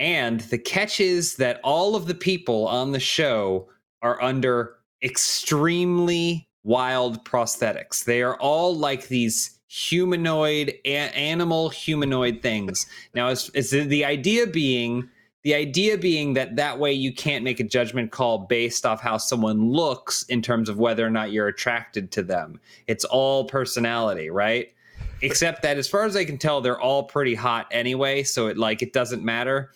[0.00, 3.68] And the catch is that all of the people on the show
[4.02, 8.04] are under extremely wild prosthetics.
[8.04, 12.86] They are all like these humanoid, a- animal humanoid things.
[13.14, 15.08] Now, it's, it's the, the idea being
[15.44, 19.18] the idea being that that way you can't make a judgment call based off how
[19.18, 22.58] someone looks in terms of whether or not you're attracted to them.
[22.86, 24.72] It's all personality, right?
[25.20, 28.56] Except that as far as I can tell, they're all pretty hot anyway, so it
[28.56, 29.72] like it doesn't matter.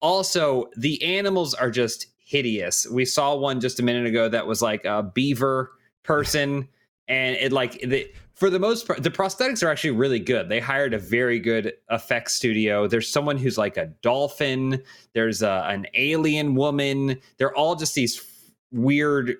[0.00, 2.86] Also, the animals are just hideous.
[2.86, 6.68] We saw one just a minute ago that was like a beaver person,
[7.08, 10.48] and it like the for the most part, the prosthetics are actually really good.
[10.48, 12.86] They hired a very good effects studio.
[12.86, 14.80] There's someone who's like a dolphin.
[15.12, 17.20] There's a, an alien woman.
[17.38, 18.24] They're all just these
[18.70, 19.34] weird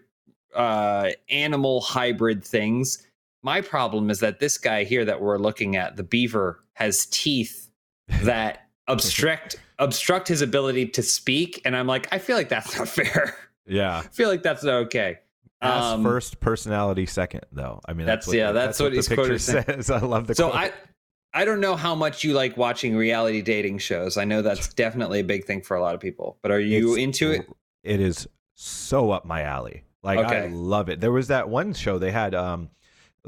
[0.52, 3.06] uh, animal hybrid things.
[3.44, 7.70] My problem is that this guy here that we're looking at, the beaver, has teeth
[8.22, 12.88] that obstruct obstruct his ability to speak, and I'm like, I feel like that's not
[12.88, 13.36] fair.
[13.64, 13.98] Yeah.
[13.98, 15.20] I feel like that's not okay.
[15.60, 17.80] Ass Um, first, personality second, though.
[17.84, 19.90] I mean, that's, That's- what, yeah, that's what the he's picture says.
[19.90, 20.62] I love the so quote.
[20.62, 20.72] I
[21.34, 24.16] I don't know how much you like watching reality dating shows.
[24.16, 26.38] I know that's definitely a big thing for a lot of people.
[26.42, 27.46] But are you It's into it?
[27.84, 29.84] It is so up my alley.
[30.02, 31.00] Like I love it.
[31.00, 32.34] There was that one show they had.
[32.34, 32.70] Um,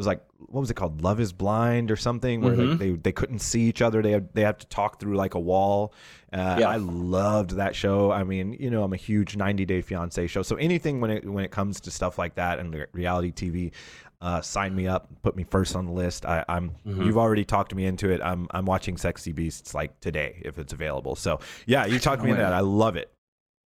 [0.01, 1.03] was like what was it called?
[1.03, 2.71] Love is Blind or something, where Mhm.
[2.71, 4.03] like they they couldn't see each other.
[4.03, 5.93] They had they have to talk through like a wall.
[6.33, 6.69] Uh, Yeah.
[6.69, 8.11] I loved that show.
[8.11, 10.43] I mean, you know, I'm a huge 90 Day Fiance show.
[10.43, 13.73] So anything when it when it comes to stuff like that and re- reality TV.
[14.23, 16.27] Uh, sign me up, put me first on the list.
[16.27, 16.73] I, I'm.
[16.87, 17.07] Mhm.
[17.07, 18.21] You've already talked me into it.
[18.23, 18.49] I'm.
[18.51, 21.17] I'm watching Sexy Beasts like today if it's available.
[21.17, 22.53] So yeah, you talked me into that.
[22.53, 23.11] I love it.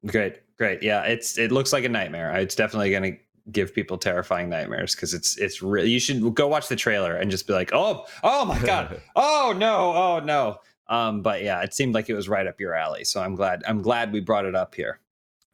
[0.06, 0.82] Great, great.
[0.82, 2.32] Yeah, it's it looks like a nightmare.
[2.36, 3.18] It's definitely going to
[3.50, 5.90] give people terrifying nightmares because it's it's really.
[5.90, 9.54] You should go watch the trailer and just be like, oh, oh my god, oh
[9.56, 10.58] no, oh no.
[10.88, 13.04] Um, but yeah, it seemed like it was right up your alley.
[13.04, 13.62] So I'm glad.
[13.66, 15.00] I'm glad we brought it up here.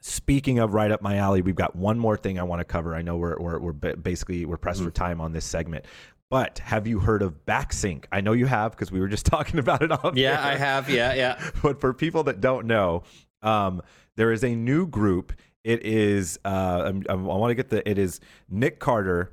[0.01, 2.95] Speaking of right up my alley, we've got one more thing I want to cover.
[2.95, 5.87] I know we're we're, we're basically we're pressed for time on this segment,
[6.31, 8.05] but have you heard of BackSync?
[8.13, 10.17] I know you have because we were just talking about it off.
[10.17, 10.91] Yeah, I have.
[10.91, 11.51] Yeah, yeah.
[11.63, 13.03] But for people that don't know,
[13.43, 13.83] um,
[14.17, 15.33] there is a new group.
[15.69, 17.87] It is uh, I'm- I want to get the.
[17.89, 19.33] It is Nick Carter,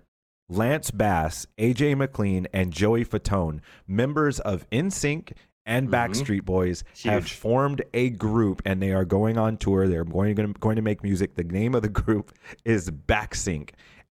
[0.49, 5.31] Lance Bass, AJ McLean, and Joey Fatone, members of NSYNC
[5.65, 5.91] and Mhm.
[5.91, 9.87] Backstreet Boys, have formed a group, and they are going on tour.
[9.87, 11.35] They're going to going to make music.
[11.35, 12.33] The name of the group
[12.65, 13.69] is BackSync.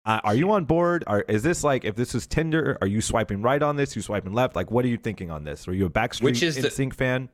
[0.05, 1.05] Uh, are you on board?
[1.07, 2.77] Are, is this like if this was Tinder?
[2.81, 3.95] Are you swiping right on this?
[3.95, 4.57] You swiping left?
[4.57, 5.69] Like, what are you thinking on this?
[5.69, 7.29] Are you a Backstreet Which is the- fan?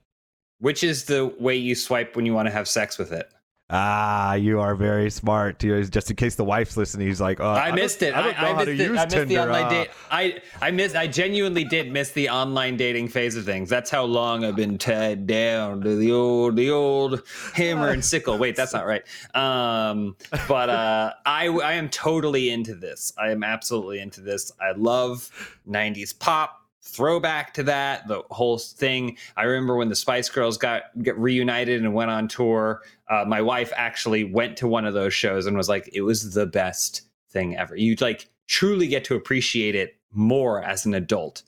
[0.59, 3.31] Which is the way you swipe when you want to have sex with it?
[3.71, 5.59] Ah, you are very smart.
[5.59, 8.15] Just in case the wife's listening, he's like, oh, I don't- missed it.
[8.15, 8.91] I know how missed it.
[8.91, 9.25] I missed Tinder.
[9.25, 9.91] the online uh, date.
[10.11, 10.95] I I missed.
[10.95, 13.71] I genuinely did miss the online dating phase of things.
[13.71, 17.23] That's how long I've been tied down to the old the old
[17.55, 18.37] hammer and sickle.
[18.37, 19.03] Wait, that's not right.
[19.35, 20.15] Um,
[20.47, 23.15] but uh, I I am totally into this.
[23.19, 24.53] I am absolutely into this.
[24.61, 25.31] I love
[25.67, 26.61] '90s pop.
[26.87, 29.17] Throwback to that the whole thing.
[29.37, 33.73] I remember when the spice girls got reunited and went on tour uh, my wife
[33.77, 37.57] actually went to one of those shows and was like it was the best thing
[37.57, 37.77] ever.
[37.77, 41.43] You like truly get to appreciate it more as an adult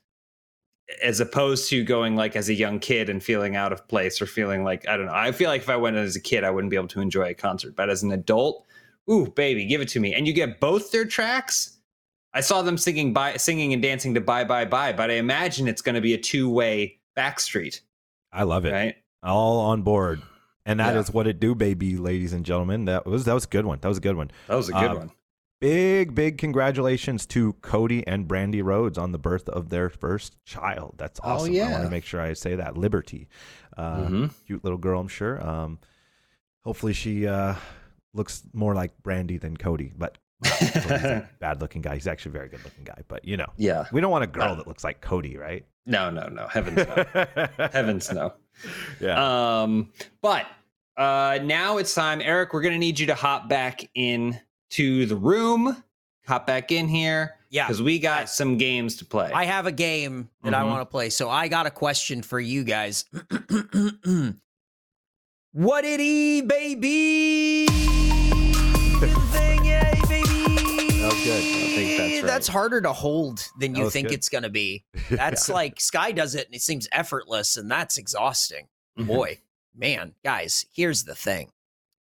[1.02, 4.26] as opposed to going like as a young kid and feeling out of place or
[4.26, 5.12] feeling like i don't know.
[5.14, 7.30] I feel like if i went as a kid i wouldn't be able to enjoy
[7.30, 8.64] a concert but as an adult
[9.10, 10.14] ooh baby give it to me.
[10.14, 11.75] And you get both their tracks
[12.36, 15.66] I saw them singing by singing and dancing to Bye Bye Bye, but I imagine
[15.68, 17.80] it's going to be a two way backstreet,
[18.30, 18.72] I love it.
[18.72, 18.94] right?
[19.22, 20.20] All on board.
[20.66, 21.12] And that is Yeah.
[21.12, 22.84] what it do, baby, ladies and gentlemen.
[22.84, 23.78] That was that was a good one.
[23.80, 24.30] That was a good one.
[24.48, 25.10] That was a good Um, one.
[25.60, 30.96] Big, big congratulations to Cody and Brandi Rhodes on the birth of their first child.
[30.98, 31.54] That's Oh, awesome.
[31.56, 32.76] I want to make sure I say that.
[32.76, 33.28] Liberty.
[33.78, 34.30] Uh, Mhm.
[34.46, 35.42] Cute little girl, I'm sure.
[35.42, 35.78] Um,
[36.64, 37.54] hopefully she uh,
[38.12, 40.18] looks more like Brandi than Cody, but
[41.40, 41.94] bad looking guy.
[41.94, 43.86] He's actually a very good looking guy, but you know, Yeah.
[43.92, 45.64] we don't want a girl Uh, that looks like Cody, right?
[45.86, 46.46] No, no, no.
[46.48, 47.04] Heavens no.
[47.72, 48.32] Heavens no.
[49.00, 49.62] Yeah.
[49.62, 50.46] Um, but
[50.96, 52.52] uh, now it's time, Eric.
[52.52, 54.38] We're gonna need you to hop back in
[54.70, 55.82] to the room.
[56.26, 57.66] Hop back in here Yeah.
[57.66, 58.36] because we got Guys.
[58.36, 59.30] some games to play.
[59.32, 60.68] I have a game that I Mhm.
[60.68, 61.08] want to play.
[61.10, 63.04] So I got a question for you guys.
[65.52, 67.66] what did he, baby?
[71.26, 71.42] good.
[71.42, 72.26] I think that's right.
[72.26, 74.14] That's harder to hold than you think good.
[74.14, 74.84] it's going to be.
[75.10, 78.68] That's like Sky does it and it seems effortless, and that's exhausting.
[78.98, 79.06] Mhm.
[79.06, 79.38] Boy,
[79.76, 81.50] man, guys, here's the thing.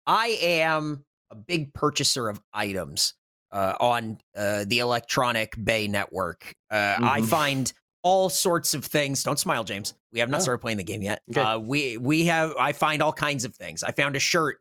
[0.08, 3.14] I am a big purchaser of items
[3.52, 6.54] uh, on uh, the Electronic Bay Network.
[6.70, 7.28] Uh, I Mhm.
[7.28, 9.24] find all sorts of things.
[9.24, 9.94] Don't smile, James.
[10.12, 10.44] We have not Oh.
[10.44, 11.22] started playing the game yet.
[11.30, 11.40] Okay.
[11.42, 12.54] Uh, we we have.
[12.60, 13.84] I find all kinds of things.
[13.84, 14.60] I found a shirt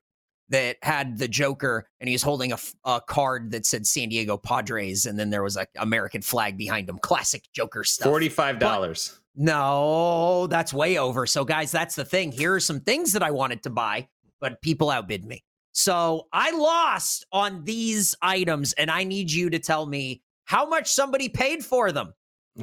[0.51, 2.53] that had the Joker, and he was holding
[2.85, 6.89] a card that said San Diego Padres, and then there was a American flag behind
[6.89, 6.99] him.
[6.99, 8.09] Classic Joker stuff.
[8.09, 9.21] Forty-five dollars.
[9.37, 11.25] No, that's way over.
[11.27, 12.33] So, guys, that's the thing.
[12.33, 14.09] Here are some things that I wanted to buy,
[14.41, 15.45] but people outbid me.
[15.73, 20.93] So I lost on these items, and I need you to tell me how much
[20.93, 22.13] somebody paid for them.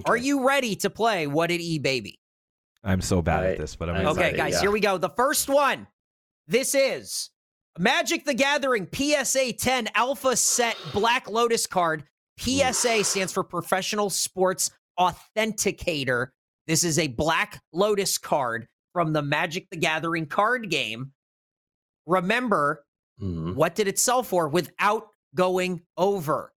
[0.05, 2.19] Are you ready to play What Did E Baby?
[2.83, 4.11] I'm so bad I- at this, but I'm excited.
[4.11, 4.59] Okay, excited, guys, yeah.
[4.59, 4.97] here we go.
[4.97, 5.87] The first one.
[6.49, 7.29] This is
[7.79, 12.03] Magic the Gathering PSA 10 Alpha Set Black Lotus card.
[12.39, 16.27] PSA stands for Professional Sports Authenticator.
[16.67, 21.11] This is a Black Lotus card from the Magic the Gathering card game.
[22.05, 22.83] Remember,
[23.21, 23.55] Mhm.
[23.55, 26.53] what did it sell for without going over?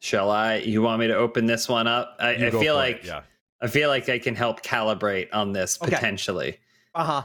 [0.00, 0.56] Shall I?
[0.56, 2.16] You want me to open this one up?
[2.18, 3.22] I, I feel for it, like yeah.
[3.60, 5.90] I feel like I can help calibrate on this Okay.
[5.94, 6.58] potentially.
[6.94, 7.22] Uh huh.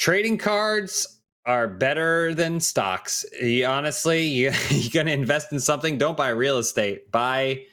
[0.00, 3.22] Trading cards are better than stocks.
[3.42, 5.98] You, honestly, you, you're going to invest in something.
[5.98, 7.10] Don't buy real estate.
[7.12, 7.64] Buy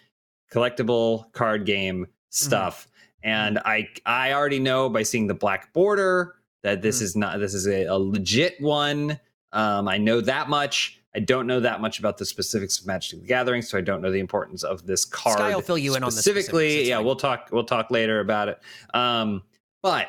[0.51, 2.89] collectible card game stuff.
[3.23, 7.01] And I I already know by seeing the black border that this Mhm.
[7.03, 9.19] is not this is a, a legit one.
[9.53, 10.99] Um, I know that much.
[11.15, 14.01] I don't know that much about the specifics of Magic the Gathering, so I don't
[14.01, 15.37] know the importance of this card.
[15.39, 16.87] Sky will fill you in on the specifically.
[16.89, 17.49] yeah, we'll talk.
[17.53, 18.59] We'll talk later about it.
[18.93, 19.43] Um,
[19.81, 20.07] but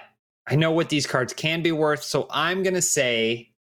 [0.51, 3.51] I know what these cards can be worth, so I'm gonna say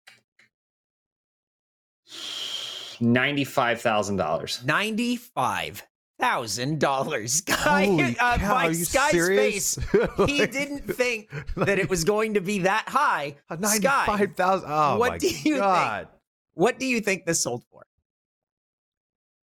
[3.00, 4.62] ninety-five thousand dollars.
[4.64, 5.82] Ninety-five
[6.18, 7.40] thousand dollars.
[7.42, 9.74] Guy, Holy uh, cow, by Sky's serious?
[9.76, 9.86] face,
[10.26, 13.36] he didn't think that it was going to be that high.
[13.50, 14.70] Sky, ninety-five thousand.
[14.70, 15.56] Oh what my do you think?
[15.58, 16.08] god!
[16.54, 17.84] what do you think this sold for?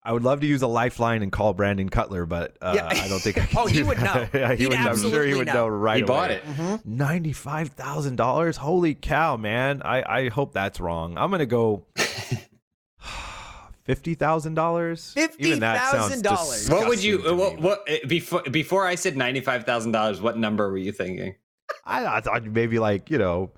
[0.10, 2.88] I would love to use a lifeline and call Brandon Cutler, but uh, Yeah.
[2.88, 3.60] I don't think I can.
[3.60, 4.34] Oh, do he would that.
[4.34, 4.40] know.
[4.40, 4.78] yeah, he He'd would.
[4.80, 5.54] I'm sure he would know.
[5.54, 6.42] know right he bought away.
[6.58, 6.86] it.
[6.86, 8.58] Ninety-five thousand dollars.
[8.58, 9.84] Holy cow, man!
[9.86, 11.16] I I hope that's wrong.
[11.16, 11.86] I'm gonna go.
[13.84, 15.14] Fifty thousand dollars.
[15.16, 16.70] $50,000.
[16.72, 17.20] What would you?
[17.36, 20.22] What, what eh, before before I said ninety-five thousand dollars?
[20.22, 21.36] What number were you thinking?
[21.86, 23.52] I, I thought maybe like you know,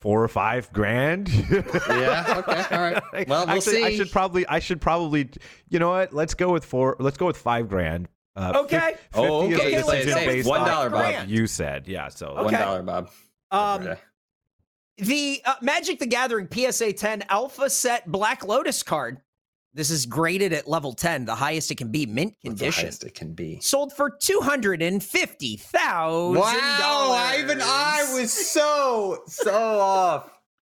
[0.00, 1.28] four or five grand.
[1.88, 3.02] Yeah, okay, all right.
[3.28, 4.46] Well, we'll Actually, I should probably.
[4.46, 5.30] I should probably.
[5.68, 6.12] You know what?
[6.12, 6.96] Let's go with four.
[6.98, 8.08] Let's go with five grand.
[8.34, 8.78] Uh, Okay.
[8.94, 10.92] fif- Oh, 50 is okay, the let's say- decision say $1 Bob.
[10.92, 12.08] what You said, yeah.
[12.08, 12.58] So One Okay.
[12.58, 13.10] dollar, Bob.
[13.50, 14.00] Um, Okay.
[14.98, 19.20] the uh, Magic the Gathering PSA 10 Alpha Set Black Lotus card.
[19.76, 22.84] This is graded at level 10, the highest it can be, mint The condition.
[22.84, 23.60] highest it can be.
[23.60, 26.80] Sold for two hundred and fifty thousand dollars.
[26.80, 30.30] Wow, Ivan, I was so so off,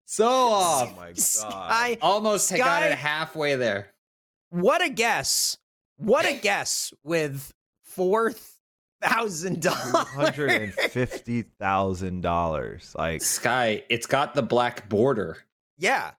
[0.06, 0.94] so off.
[0.94, 1.14] Oh my
[1.52, 3.88] I Almost got it halfway there.
[4.52, 5.58] what a guess!
[5.98, 7.52] What a guess with
[7.84, 8.34] four
[9.02, 10.92] thousand hundred and dollars.
[10.92, 12.96] fifty thousand dollars.
[12.96, 15.38] Like Sky, it's got the black border.
[15.80, 16.12] Yeah,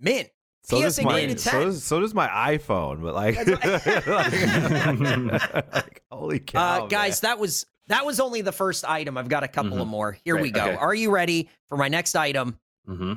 [0.00, 0.28] mint.
[0.68, 3.36] So does my so does, so does my iPhone, but like,
[5.46, 9.16] like, like, holy cow, Uh, guys, that was that was only the first item.
[9.16, 9.90] I've got a couple of Mhm.
[9.90, 10.18] more.
[10.24, 10.62] Here we go.
[10.62, 10.74] okay.
[10.74, 12.58] Are you ready for my next item?
[12.88, 13.12] Mm-hmm.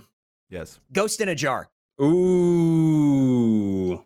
[0.51, 0.79] yes.
[0.93, 1.69] Ghost in a jar.
[2.01, 4.05] Ooh,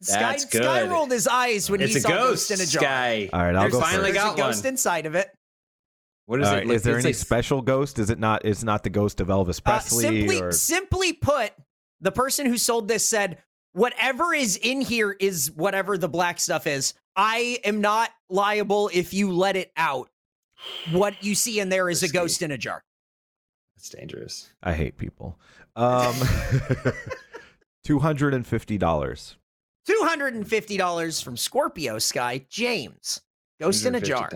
[0.00, 0.90] Sky, That's Sky good.
[0.90, 2.82] rolled his eyes when it's he a saw ghost Ghost in a jar.
[2.82, 3.30] Sky.
[3.32, 4.14] All right, I'll There's go finally first.
[4.14, 4.72] There's got a ghost one.
[4.72, 5.28] inside of it.
[6.26, 6.56] What is All it?
[6.58, 7.98] right, Look, is there it's any like- special ghost?
[7.98, 8.44] Is it not?
[8.44, 10.04] It's not the ghost of Elvis Uh, Presley.
[10.04, 11.52] simply, or simply put,
[12.00, 13.38] the person who sold this said,
[13.72, 16.94] "Whatever is in here is whatever the black stuff is.
[17.16, 20.10] I am not liable if you let it out.
[20.90, 22.84] What you see in there is a ghost in a jar."
[23.76, 24.52] It's dangerous.
[24.62, 25.38] I hate people.
[25.76, 26.14] Um,
[27.84, 29.36] two hundred and fifty dollars.
[29.86, 33.20] Two hundred and fifty dollars from Scorpio Sky James.
[33.60, 34.28] Ghost in a jar.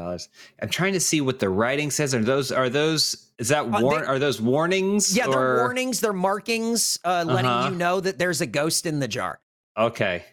[0.60, 2.14] I'm trying to see what the writing says.
[2.14, 5.16] Are those are those is that Uh, they- are those warnings?
[5.16, 7.68] Yeah, they're warnings, they're markings, uh, letting Uh-huh.
[7.70, 9.40] you know that there's a ghost in the jar.
[9.78, 10.24] Okay.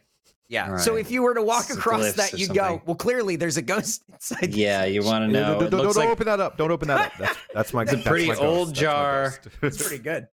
[0.47, 0.71] Yeah.
[0.71, 3.57] All So if you were to walk It's across that, you'd go, well, clearly there's
[3.57, 4.55] a ghost inside.
[4.55, 5.53] Yeah, you want to No, know.
[5.59, 6.57] don't, It don't, looks don't like open that up.
[6.57, 7.11] Don't open that up.
[7.19, 7.83] That's, that's my.
[7.83, 9.35] It's a that's pretty my old That's jar.
[9.61, 10.27] It's pretty good.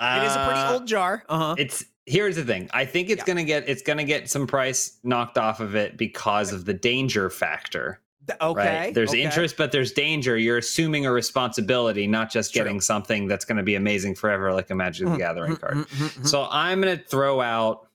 [0.00, 1.24] it is a pretty Uh, old jar.
[1.28, 1.54] Uh huh.
[1.58, 2.68] It's here's the thing.
[2.72, 3.26] I think it's Yeah.
[3.26, 7.30] gonna get it's gonna get some price knocked off of it because of the danger
[7.30, 8.00] factor.
[8.42, 8.80] Okay.
[8.84, 8.94] Right?
[8.94, 9.22] There's okay.
[9.22, 10.36] interest, but there's danger.
[10.36, 12.60] You're assuming a responsibility, not just True.
[12.62, 15.60] getting something that's going to be amazing forever, like a Magic the Mhm, Gathering mhm,
[15.60, 15.76] card.
[15.78, 15.86] mhm,
[16.20, 16.26] mhm.
[16.28, 17.88] So I'm going to throw out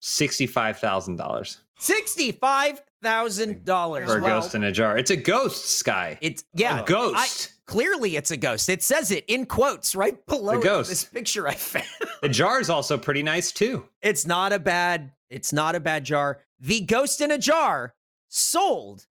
[0.00, 4.96] sixty-five thousand dollars Sixty-five thousand dollars for a ghost in a jar.
[4.98, 6.18] It's a ghost, Sky.
[6.20, 7.52] It's yeah, a ghost.
[7.61, 8.68] I, clearly, it's a ghost.
[8.68, 10.90] It says it in quotes right below ghost.
[10.90, 11.86] this picture I found.
[12.22, 13.86] the jar is also pretty nice too.
[14.02, 15.12] It's not a bad.
[15.30, 16.40] It's not a bad jar.
[16.60, 17.94] The ghost in a jar
[18.28, 19.06] sold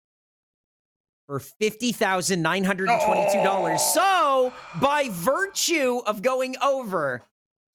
[1.27, 3.81] for fifty thousand nine hundred and twenty-two dollars.
[3.81, 7.23] So, by virtue of going over,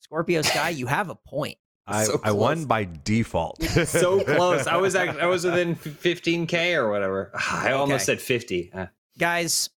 [0.01, 1.57] Scorpio Sky, you have a point.
[1.89, 3.63] I, So I won by default.
[3.87, 4.67] So close.
[4.67, 7.31] I was actually, I was within 15k or whatever.
[7.35, 8.17] I almost Okay.
[8.19, 8.71] said 50.
[8.75, 8.87] Uh,
[9.19, 9.71] Guys,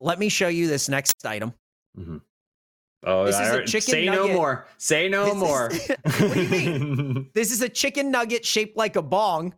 [0.00, 1.52] let me show you this next item.
[3.04, 4.66] Oh, This is a already- chicken say no more.
[4.78, 5.70] Say no This is- more.
[6.28, 7.30] what do you mean?
[7.34, 9.54] This is a chicken nugget shaped like a bong,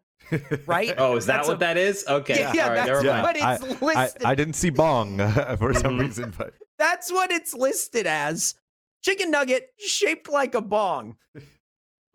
[0.67, 0.95] right?
[0.99, 2.05] oh, is that That's what a- that is?
[2.09, 2.39] Okay.
[2.41, 2.87] Yeah, yeah, All right.
[2.87, 4.23] that's Never what I- it's I, listed.
[4.25, 5.19] I didn't see bong
[5.59, 6.01] for some Mhm.
[6.01, 8.55] reason, but That's what it's listed as.
[9.03, 11.17] Chicken nugget shaped like a bong.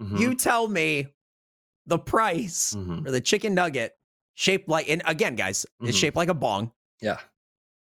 [0.02, 0.20] Mhm.
[0.20, 1.08] You tell me
[1.86, 3.04] the price Mhm.
[3.06, 3.96] for the chicken nugget
[4.36, 6.02] shaped like, and again, guys, it's Mhm.
[6.02, 6.72] shaped like a bong.
[7.02, 7.20] Yeah.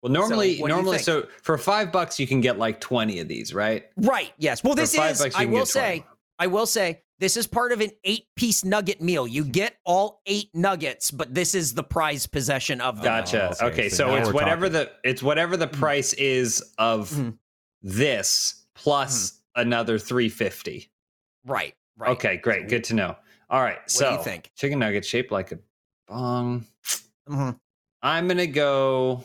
[0.02, 3.20] Well, normally, what do you normally, so for five bucks, you can get like 20
[3.20, 3.86] of these, right?
[3.98, 4.32] Right.
[4.38, 4.64] Yes.
[4.64, 6.04] Well, this is, bucks, I will say,
[6.40, 9.28] I will say, this is part of an eight piece nugget meal.
[9.28, 13.04] You get all eight nuggets, but this is the prize possession of them.
[13.06, 13.56] Gotcha.
[13.62, 14.90] Oh, okay, okay, so, so it's whatever talking.
[15.04, 17.38] the it's whatever the price is of Mhm.
[17.84, 20.90] this plus another 350.
[21.46, 21.76] Right.
[21.96, 22.10] Right.
[22.12, 22.68] Okay, great.
[22.70, 23.16] Good to know.
[23.52, 23.78] All right.
[23.82, 24.52] What so do you think?
[24.56, 25.60] chicken nugget shaped like a
[26.08, 26.66] bong.
[27.30, 27.60] Mhm.
[28.02, 29.24] I'm gonna go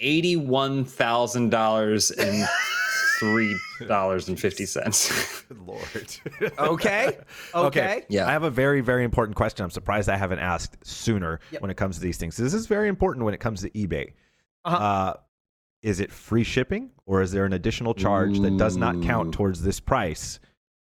[0.00, 2.46] eighty-one thousand dollars and
[3.18, 3.56] three
[3.86, 5.42] dollars and fifty cents.
[5.48, 5.82] good lord.
[6.58, 7.18] Okay.
[7.54, 8.04] Okay.
[8.08, 8.26] Yeah.
[8.28, 9.64] I have a very, very important question.
[9.64, 11.62] I'm surprised I haven't asked sooner Yep.
[11.62, 12.36] when it comes to these things.
[12.36, 14.12] This is very important when it comes to eBay.
[14.64, 14.76] Uh-huh.
[14.76, 15.14] Uh,
[15.82, 19.62] is it free shipping or is there an additional charge that does not count towards
[19.62, 20.40] this price?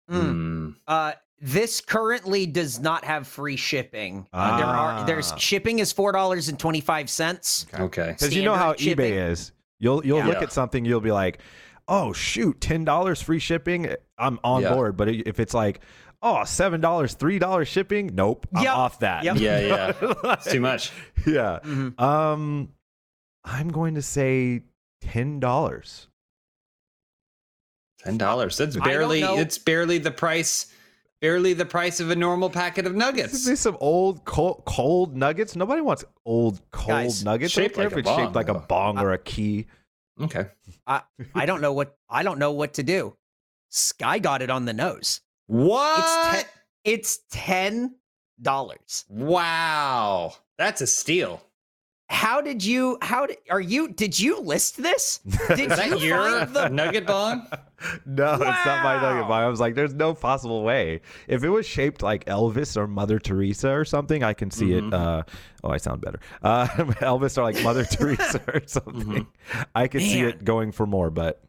[0.10, 0.22] Mm.
[0.22, 0.76] Mm.
[0.88, 4.28] Uh, this currently does not have free shipping.
[4.32, 5.38] Uh, there are there's Ah.
[5.38, 7.66] shipping is four dollars and twenty five cents.
[7.74, 8.10] Okay.
[8.12, 9.12] Because you know how shipping.
[9.14, 9.52] eBay is.
[9.80, 10.28] You'll you'll Yeah.
[10.28, 11.40] look at something, you'll be like,
[11.88, 13.96] oh shoot, ten dollars free shipping.
[14.18, 14.74] I'm on Yeah.
[14.76, 14.96] board.
[14.98, 15.82] But if it's like,
[16.22, 18.76] oh, seven dollars, three dollars shipping, nope, I'm Yep.
[18.76, 19.24] off that.
[19.24, 19.38] Yep.
[19.38, 19.94] Yeah, yeah.
[20.34, 20.92] It's too much.
[21.26, 21.60] Yeah.
[21.64, 22.00] Mhm.
[22.00, 22.70] Um,
[23.44, 24.62] I'm going to say
[25.02, 26.08] ten dollars.
[28.04, 28.58] Ten dollars.
[28.58, 29.22] That's barely.
[29.24, 30.68] It's barely the price.
[31.22, 33.48] Barely the price of a normal packet of This nuggets.
[33.48, 35.56] is some old cold, cold nuggets.
[35.56, 37.54] Nobody wants old cold Guys, nuggets.
[37.54, 38.66] Shaped care like if a it's shaped bong, like a though.
[38.68, 39.68] bong or a key.
[40.20, 40.48] Okay.
[40.88, 41.02] I
[41.36, 43.16] I don't know what I don't know what to do.
[43.70, 45.22] Sky got it on the nose.
[45.48, 46.48] What?
[46.84, 47.96] It's ten
[48.42, 49.06] dollars.
[49.08, 50.34] wow.
[50.58, 51.42] That's a steal.
[52.12, 52.98] How did you?
[53.02, 53.88] How did are you?
[53.88, 55.20] Did you list this?
[55.48, 56.68] Did Is that you your find the?
[56.70, 57.48] nugget bong?
[58.06, 59.28] No, it's not my nugget Wow.
[59.30, 59.42] bong.
[59.42, 61.02] I was like, there's no possible way.
[61.28, 64.90] If it was shaped like Elvis or Mother Teresa or something, I can see Mhm.
[64.90, 64.94] it.
[64.94, 65.24] Uh,
[65.64, 66.20] oh, I sound better.
[66.44, 66.68] Uh,
[67.02, 69.26] Elvis or like Mother Teresa or something.
[69.74, 71.42] I could see it going for more, but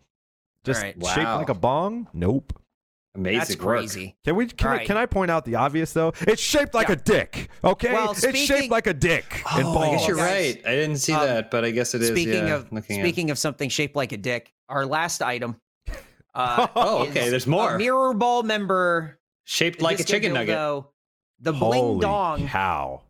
[0.64, 0.94] just All right.
[1.06, 1.38] shaped Wow.
[1.38, 2.08] like a bong?
[2.14, 2.54] Nope.
[3.14, 3.78] Amazing That's work.
[3.80, 4.16] crazy.
[4.24, 4.46] Can we?
[4.46, 4.86] Can, I, right.
[4.86, 6.12] can I point out the obvious though?
[6.22, 6.94] It's shaped like Yeah.
[6.94, 7.50] a dick.
[7.62, 9.42] Okay, Well, it's shaped like a dick.
[9.54, 10.60] and Oh, I guess you're right.
[10.66, 12.08] I didn't see um, that, but I guess it is.
[12.08, 15.56] Speaking yeah, of looking at- speaking of something shaped like a dick, our last item.
[16.34, 17.76] Uh, Oh, okay, there's a more.
[17.76, 20.56] mirror ball member, Shaped like a disco chicken nugget.
[20.56, 20.86] dildo,
[21.40, 23.02] The bling Holy dong How?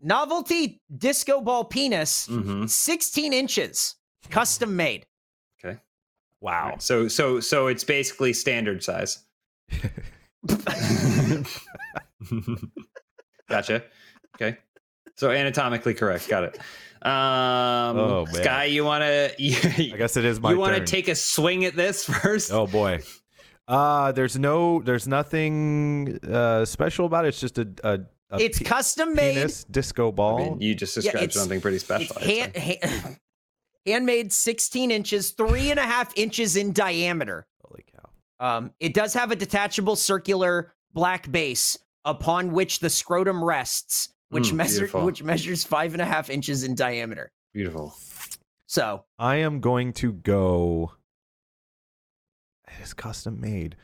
[0.00, 3.96] novelty disco ball penis, hmm 16 inches,
[4.30, 5.04] custom made.
[5.62, 5.78] Okay.
[6.40, 6.76] Wow.
[6.78, 9.18] So so so it's basically standard size.
[13.48, 13.82] gotcha.
[14.36, 14.56] Okay.
[15.16, 16.28] So anatomically correct.
[16.28, 16.58] Got it.
[17.04, 18.34] Um, Oh, man.
[18.34, 19.32] Sky, you want to
[19.92, 22.52] I guess it is my You want to take a swing at this first?
[22.52, 23.00] Oh boy.
[23.68, 27.28] Uh there's no there's nothing uh special about it.
[27.28, 28.00] It's just a a,
[28.30, 29.34] a It's pe- custom made.
[29.34, 30.38] penis disco I ball.
[30.38, 32.16] mean, you just described it's- something pretty It's special.
[32.20, 33.18] I'd hand, hand,
[33.86, 37.46] handmade 16 inches, three and a half inches in diameter.
[38.42, 38.56] Holy cow.
[38.58, 44.50] Um, it does have a detachable circular black base upon which the scrotum rests, which
[44.50, 47.30] Mm, measures which measures five and a half inches in diameter.
[47.54, 47.94] Beautiful.
[48.66, 50.92] So I am going to go
[52.66, 53.76] it is custom made.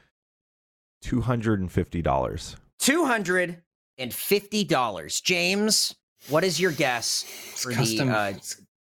[1.02, 2.56] Two hundred and fifty dollars.
[2.78, 3.62] two hundred
[3.98, 5.20] and fifty dollars.
[5.20, 5.94] James,
[6.28, 7.22] what is your guess
[7.54, 8.32] for custom- the uh,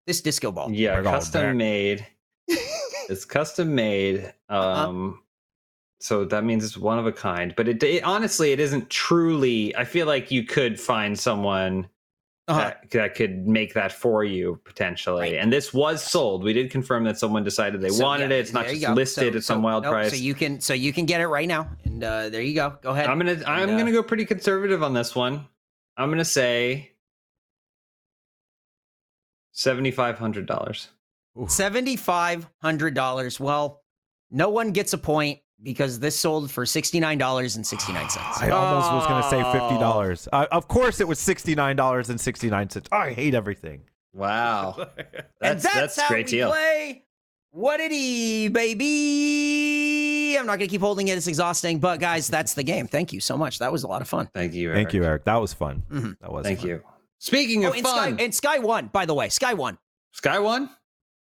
[0.06, 0.70] this disco ball?
[0.72, 2.06] Yeah, Bring it all custom made.
[2.48, 4.32] it's custom made.
[4.48, 5.12] Uh-huh.
[6.00, 7.54] So that means it's one of a kind.
[7.56, 9.74] But it, it honestly, it isn't truly.
[9.76, 11.88] I feel like you could find someone
[12.48, 12.60] Uh-huh.
[12.60, 15.22] that, that could make that for you potentially.
[15.22, 15.34] Right.
[15.34, 16.44] And this was sold.
[16.44, 18.40] We did confirm that someone decided they So, wanted yeah, it.
[18.40, 20.10] It's not just listed So- at some so- wild nope, price.
[20.10, 22.76] So you can so you can get it right now, and uh, there you go.
[22.82, 23.06] Go ahead.
[23.08, 25.46] I'm gonna I'm uh, gonna go pretty conservative on this one.
[25.96, 26.92] I'm gonna say
[29.52, 30.88] seventy five hundred dollars.
[31.48, 33.40] Seventy five hundred dollars.
[33.40, 33.82] Well,
[34.30, 38.08] no one gets a point because this sold for sixty nine dollars and sixty nine
[38.10, 38.40] cents.
[38.40, 40.28] I almost was going to say fifty dollars.
[40.32, 42.88] Uh, of course, it was sixty nine dollars and sixty nine cents.
[42.92, 43.82] I hate everything.
[44.12, 44.96] Wow, and
[45.40, 46.50] that's that's, that's, how a great we deal.
[46.50, 47.02] play.
[47.50, 50.36] What did he, baby?
[50.38, 51.16] I'm not gonna keep holding it.
[51.16, 52.86] It's exhausting, but guys, that's the game.
[52.86, 53.58] Thank you so much.
[53.58, 54.28] That was a lot of fun.
[54.34, 54.68] Thank you.
[54.70, 54.76] Eric.
[54.76, 55.24] Thank you, Eric.
[55.24, 55.82] That was fun.
[55.90, 56.18] Mhm.
[56.20, 56.44] That was.
[56.44, 56.68] Thank fun.
[56.68, 56.82] you.
[57.18, 59.28] Speaking Oh, of and Sky, fun, and Sky won, by the way.
[59.30, 59.78] Sky won.
[60.12, 60.68] Sky one.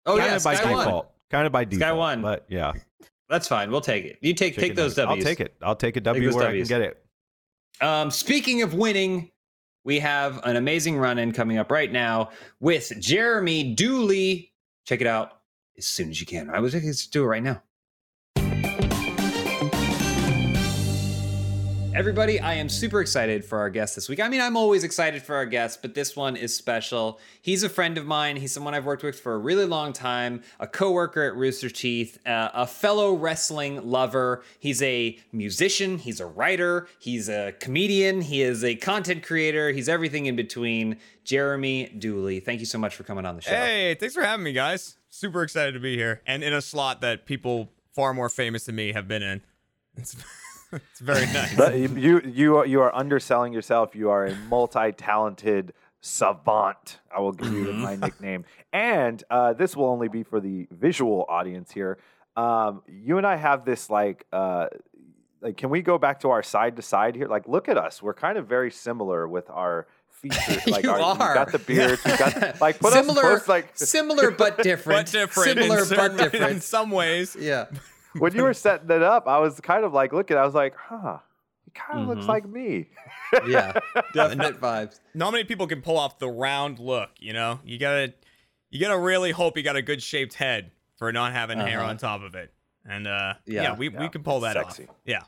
[0.05, 0.86] Oh kind yeah, of by Sky one.
[0.86, 1.11] default.
[1.31, 1.97] Kind of by default.
[1.97, 2.21] won.
[2.21, 2.73] But yeah,
[3.30, 3.71] That's fine.
[3.71, 4.17] We'll take it.
[4.21, 5.23] You take Chicken take those nuggets.
[5.23, 5.26] W's.
[5.26, 5.55] I'll take it.
[5.61, 6.53] I'll take a W those where Ws.
[6.53, 7.05] I can get it.
[7.82, 9.32] Um, speaking of winning,
[9.84, 14.51] we have an amazing run in coming up right now with Jeremy Dooley.
[14.86, 15.39] Check it out
[15.78, 16.49] as soon as you can.
[16.49, 17.61] I was just do it right now.
[21.95, 24.19] Everybody, I am super excited for our guest this week.
[24.19, 27.21] I mean, I'm always excited for our guest, but this one is special.
[27.41, 28.35] He's a friend of mine.
[28.35, 32.19] He's someone I've worked with for a really long time, a coworker at Rooster Teeth,
[32.27, 34.43] uh, a fellow wrestling lover.
[34.59, 39.87] He's a musician, he's a writer, he's a comedian, he is a content creator, he's
[39.87, 40.97] everything in between.
[41.23, 43.55] Jeremy Dooley, thank you so much for coming on the show.
[43.55, 44.97] Hey, thanks for having me, guys.
[45.09, 48.75] Super excited to be here and in a slot that people far more famous than
[48.75, 49.41] me have been in.
[50.91, 51.55] It's, very nice.
[51.55, 53.95] But you you are, you are underselling yourself.
[53.95, 56.99] You are a multi-talented savant.
[57.15, 58.45] I will give you my nickname.
[58.71, 61.97] And uh, this will only be for the visual audience here.
[62.36, 64.67] Um, you and I have this like uh,
[65.41, 67.28] like can we go back to our side to side here?
[67.28, 68.01] Like look at us.
[68.01, 70.65] We're kind of very similar with our features.
[70.67, 71.34] Like You our, are.
[71.34, 71.99] Got the beard.
[72.05, 73.47] We've got like put similar, us close.
[73.47, 75.05] Like similar but different.
[75.07, 75.49] but different.
[75.49, 77.36] Similar but certain- In some ways.
[77.39, 77.65] Yeah.
[78.20, 80.38] When you were setting it up, I was kind of like looking.
[80.38, 81.20] I was like, huh.
[81.66, 82.16] He kind of Mhm.
[82.16, 82.88] looks like me.
[83.47, 83.74] Yeah.
[84.13, 84.99] Definite vibes.
[85.13, 87.59] Not many people can pull off the round look, you know?
[87.66, 88.13] You gotta
[88.70, 91.89] you gotta really hope you got a good shaped head for not having hair Uh-huh.
[91.89, 92.51] on top of it.
[92.88, 93.63] And uh Yeah.
[93.63, 94.84] yeah, we, we can pull that sexy.
[94.88, 94.95] off.
[95.05, 95.24] Yeah.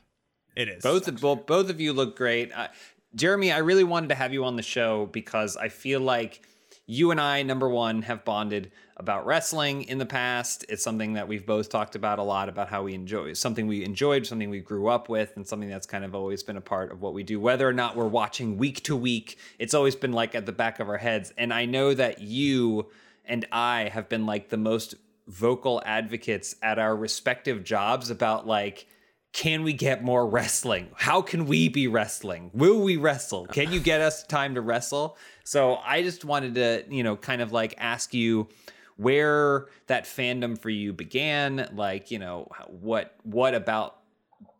[0.56, 0.82] It is.
[0.82, 2.52] Both of both, both of you look great.
[2.52, 2.68] Uh,
[3.14, 6.42] Jeremy, I really wanted to have you on the show because I feel like
[6.90, 10.64] you and I, number one, have bonded about wrestling in the past.
[10.70, 13.84] It's something that we've both talked about a lot about how we enjoy something we
[13.84, 16.90] enjoyed, something we grew up with, and something that's kind of always been a part
[16.90, 17.38] of what we do.
[17.38, 20.80] Whether or not we're watching week to week, it's always been like at the back
[20.80, 21.30] of our heads.
[21.36, 22.86] And I know that you
[23.26, 24.94] and I have been like the most
[25.26, 28.86] vocal advocates at our respective jobs about like
[29.32, 30.88] can we get more wrestling?
[30.96, 32.50] How can we be wrestling?
[32.54, 33.46] Will we wrestle?
[33.46, 35.16] Can you get us time to wrestle?
[35.44, 38.48] So I just wanted to, you know, kind of like ask you
[38.96, 43.96] where that fandom for you began, like, you know, what what about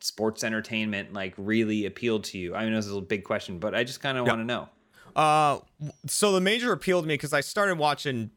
[0.01, 2.55] sports entertainment like really appealed to you?
[2.55, 4.69] I mean, this is a big question, but I just kind of want to know.
[5.17, 5.59] Uh,
[6.07, 8.31] so the major appeal to me because I started watching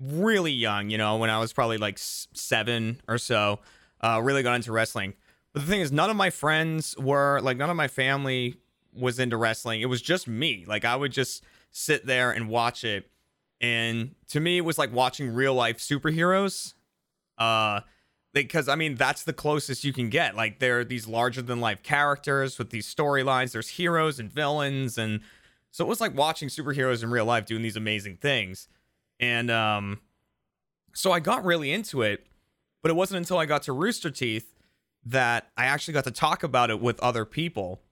[0.00, 3.58] really young, you know, when I was probably like seven or so.
[4.00, 5.14] Uh, really got into wrestling.
[5.52, 8.56] But the thing is, none of my friends were like, none of my family
[8.92, 9.80] was into wrestling.
[9.80, 10.64] It was just me.
[10.66, 13.10] Like I would just sit there and watch it,
[13.60, 16.74] and to me, it was like watching real life superheroes.
[17.36, 17.80] Uh,
[18.34, 20.36] because I mean that's the closest you can get.
[20.36, 23.52] Like there are these larger than life characters with these storylines.
[23.52, 25.20] There's heroes and villains, and
[25.70, 28.68] so it was like watching superheroes in real life doing these amazing things.
[29.20, 30.00] And um,
[30.94, 32.26] so I got really into it,
[32.82, 34.52] but it wasn't until I got to Rooster Teeth
[35.08, 37.82] that I actually got to talk about it with other people.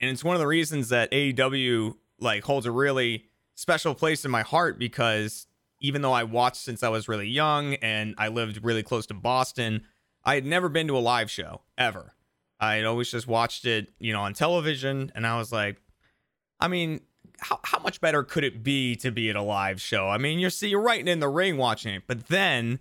[0.00, 4.30] And it's one of the reasons that AEW like holds a really special place in
[4.30, 5.46] my heart because
[5.80, 9.14] even though I watched since I was really young and I lived really close to
[9.14, 9.82] Boston,
[10.24, 12.14] I had never been to a live show ever.
[12.58, 15.76] I had always just watched it, you know, on television, and I was like,
[16.58, 17.00] I mean,
[17.38, 20.08] how, how much better could it be to be at a live show?
[20.08, 22.78] I mean, you're see, you're right in the ring watching it, but then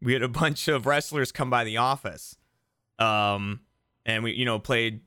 [0.00, 2.36] we had a bunch of wrestlers come by the office,
[2.98, 3.60] um,
[4.04, 5.00] and we, you know, played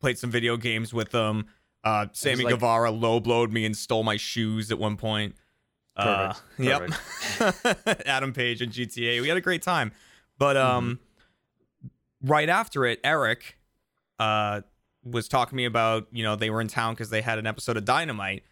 [0.00, 1.46] played some video games with them.
[1.84, 5.34] Uh, Sammy like- Guevara low blowed me and stole my shoes at one point.
[5.96, 7.00] Uh, Perfect.
[7.76, 8.02] yep.
[8.06, 9.20] Adam Page and GTA.
[9.20, 9.92] We had a great time.
[10.38, 10.98] But um
[12.22, 13.58] right after it, Eric
[14.18, 14.62] uh
[15.04, 17.46] was talking to me about, you know, they were in town cuz they had an
[17.46, 18.44] episode of Dynamite.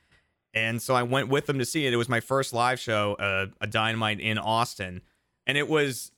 [0.54, 1.92] And so I went with them to see it.
[1.92, 5.02] It was my first live show, uh, a Dynamite in Austin,
[5.46, 6.10] and it was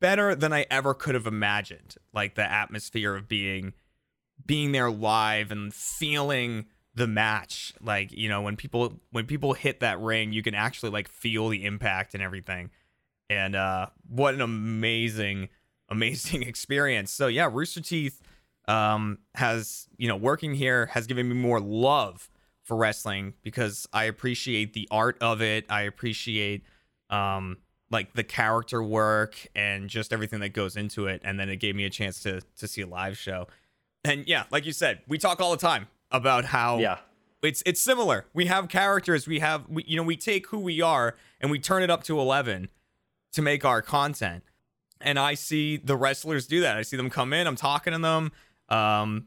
[0.00, 1.96] better than I ever could have imagined.
[2.12, 3.74] Like the atmosphere of being
[4.44, 7.72] being there live and feeling the match.
[7.80, 11.48] Like you know when people when people hit that ring you can actually like feel
[11.48, 12.70] the impact and everything.
[13.28, 15.48] And uh what an amazing
[15.88, 17.12] amazing experience.
[17.12, 18.20] So yeah rooster teeth
[18.68, 22.28] um has you know working here has given me more love
[22.62, 25.64] for wrestling because i appreciate the art of it.
[25.68, 26.62] I appreciate
[27.08, 27.56] um
[27.90, 31.74] like the character work and just everything that goes into it and then it gave
[31.74, 33.46] me a chance to to see a live show
[34.04, 36.98] and yeah like you said we talk all the time about how Yeah.
[37.42, 38.26] it's it's similar.
[38.34, 39.26] We have characters.
[39.28, 42.02] We have we, you know we take who we are and we turn it up
[42.04, 42.68] to eleven
[43.32, 44.42] to make our content.
[45.00, 46.76] And I see the wrestlers do that.
[46.76, 47.46] I see them come in.
[47.46, 48.32] I'm talking to them.
[48.68, 49.26] Um,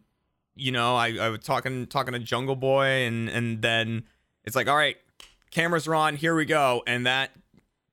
[0.55, 4.03] you know, I, I was talking talking to Jungle Boy, and and then
[4.43, 4.97] it's like, all right,
[5.51, 6.15] cameras are on.
[6.17, 6.83] Here we go.
[6.85, 7.31] And that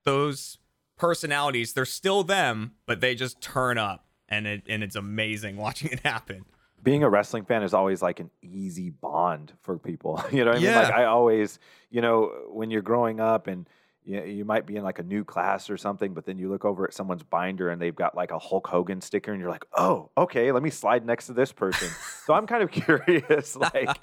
[0.05, 0.59] those
[1.01, 5.91] personalities, they're still them, but they just turn up, and it and it's amazing watching
[5.91, 6.45] it happen.
[6.83, 10.23] being a wrestling fan is always like an easy bond for people.
[10.33, 10.75] You know what I mean?
[10.75, 11.59] Like I always,
[11.91, 13.67] you know, when you're growing up and
[14.05, 16.65] you, you might be in like a new class or something, but then you look
[16.65, 19.67] over at someone's binder and they've got like a Hulk Hogan sticker and you're like,
[19.77, 21.89] oh, okay, let me slide next to this person.
[22.25, 24.01] so I'm kind of curious, like,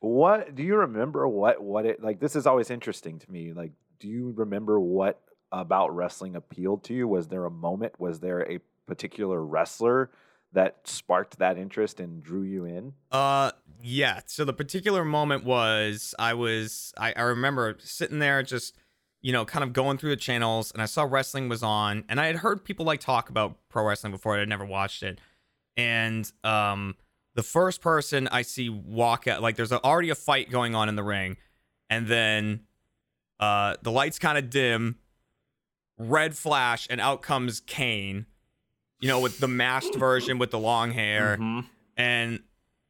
[0.00, 3.52] what do you remember what what it like this is always interesting to me.
[3.52, 5.20] Like, do you remember what
[5.52, 7.08] about wrestling appealed to you?
[7.08, 7.98] Was there a moment?
[7.98, 10.10] Was there a particular wrestler
[10.52, 12.92] that sparked that interest and drew you in?
[13.10, 13.50] Uh
[13.82, 14.20] yeah.
[14.26, 18.76] So the particular moment was I was I, I remember sitting there just,
[19.20, 22.20] you know, kind of going through the channels and I saw wrestling was on and
[22.20, 25.20] I had heard people like talk about pro wrestling before, I had never watched it.
[25.76, 26.94] And um
[27.34, 30.96] the first person I see walk out like there's already a fight going on in
[30.96, 31.36] the ring,
[31.90, 32.60] and then
[33.40, 34.96] uh the lights kind of dim,
[35.98, 38.26] red flash, and out comes Kane,
[39.00, 41.36] you know, with the masked version with the long hair.
[41.40, 41.66] Mhm.
[41.96, 42.40] and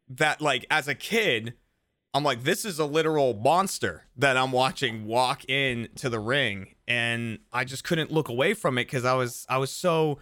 [0.09, 1.54] that like as a kid
[2.14, 6.68] i'm like this is a literal monster that i'm watching walk in to the ring.
[6.86, 10.18] And i just couldn't look away from it because i was i was so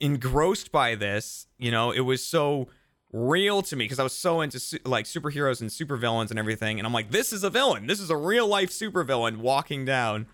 [0.00, 1.92] engrossed by this you know?
[1.92, 2.68] It was so
[3.12, 6.78] real to me because i was so into su- like superheroes and supervillains and everything.
[6.80, 7.86] And i'm like this is a villain.
[7.86, 10.26] This is a real life supervillain walking down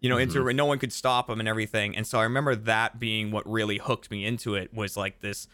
[0.00, 2.98] you know into no one could stop him and everything and so i remember that
[2.98, 5.46] being what really hooked me into it was like this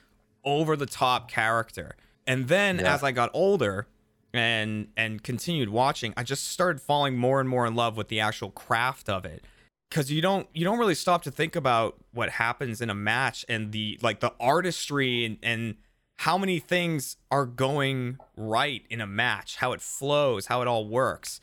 [0.44, 1.96] over the top character.
[2.26, 2.94] And then Yeah.
[2.94, 3.88] as I got older
[4.32, 8.20] and and continued watching, I just started falling more and more in love with the
[8.20, 9.44] actual craft of it.
[9.90, 13.44] Cuz you don't you don't really stop to think about what happens in a match
[13.48, 15.76] and the like the artistry and, and
[16.20, 20.86] how many things are going right in a match, how it flows, how it all
[20.88, 21.40] works.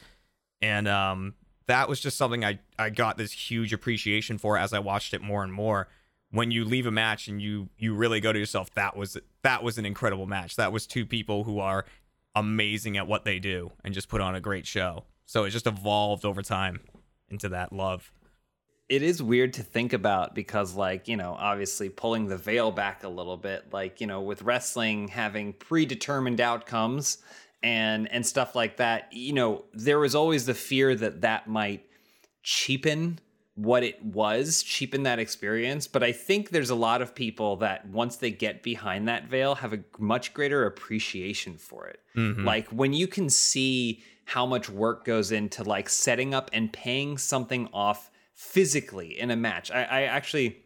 [0.61, 1.33] And um
[1.67, 5.21] that was just something I I got this huge appreciation for as I watched it
[5.21, 5.87] more and more.
[6.31, 9.63] When you leave a match and you you really go to yourself that was that
[9.63, 10.55] was an incredible match.
[10.55, 11.85] That was two people who are
[12.35, 15.05] amazing at what they do and just put on a great show.
[15.25, 16.81] So it just evolved over time
[17.29, 18.11] into that love.
[18.89, 23.03] It is weird to think about because like you know obviously pulling the veil back
[23.03, 27.19] a little bit like you know with wrestling having predetermined outcomes
[27.63, 31.85] and and stuff like that you know there was always the fear that that might
[32.43, 33.19] cheapen
[33.55, 37.87] what it was cheapen that experience but i think there's a lot of people that
[37.87, 42.43] once they get behind that veil have a much greater appreciation for it Mhm.
[42.43, 47.17] like when you can see how much work goes into like setting up and paying
[47.17, 49.69] something off physically in a match.
[49.69, 50.57] I, I actually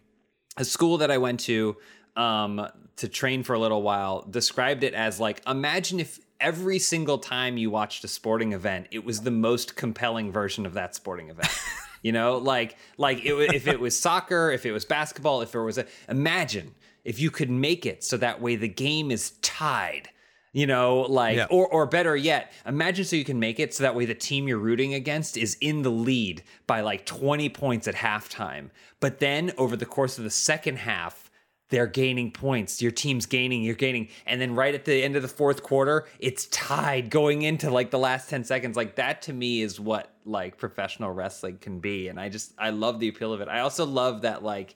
[0.58, 1.76] a school that I went to
[2.16, 2.68] um,
[2.98, 7.58] to train for a little while described it as like imagine if every single time
[7.58, 11.50] you watched a sporting event, it was the most compelling version of that sporting event.
[12.02, 15.64] you know, like like it, if it was soccer, if it was basketball, if there
[15.64, 20.10] was a imagine if you could make it so that way the game is tied
[20.54, 21.46] you know like Yeah.
[21.50, 24.48] or or better yet imagine so you can make it so that way the team
[24.48, 28.70] you're rooting against is in the lead by like 20 points at halftime
[29.00, 31.27] but then over the course of the second half
[31.70, 35.22] they're gaining points your team's gaining you're gaining and then right at the end of
[35.22, 39.34] the fourth quarter it's tied going into like the last 10 seconds like that to
[39.34, 43.34] me is what like professional wrestling can be and i just i love the appeal
[43.34, 44.76] of it i also love that like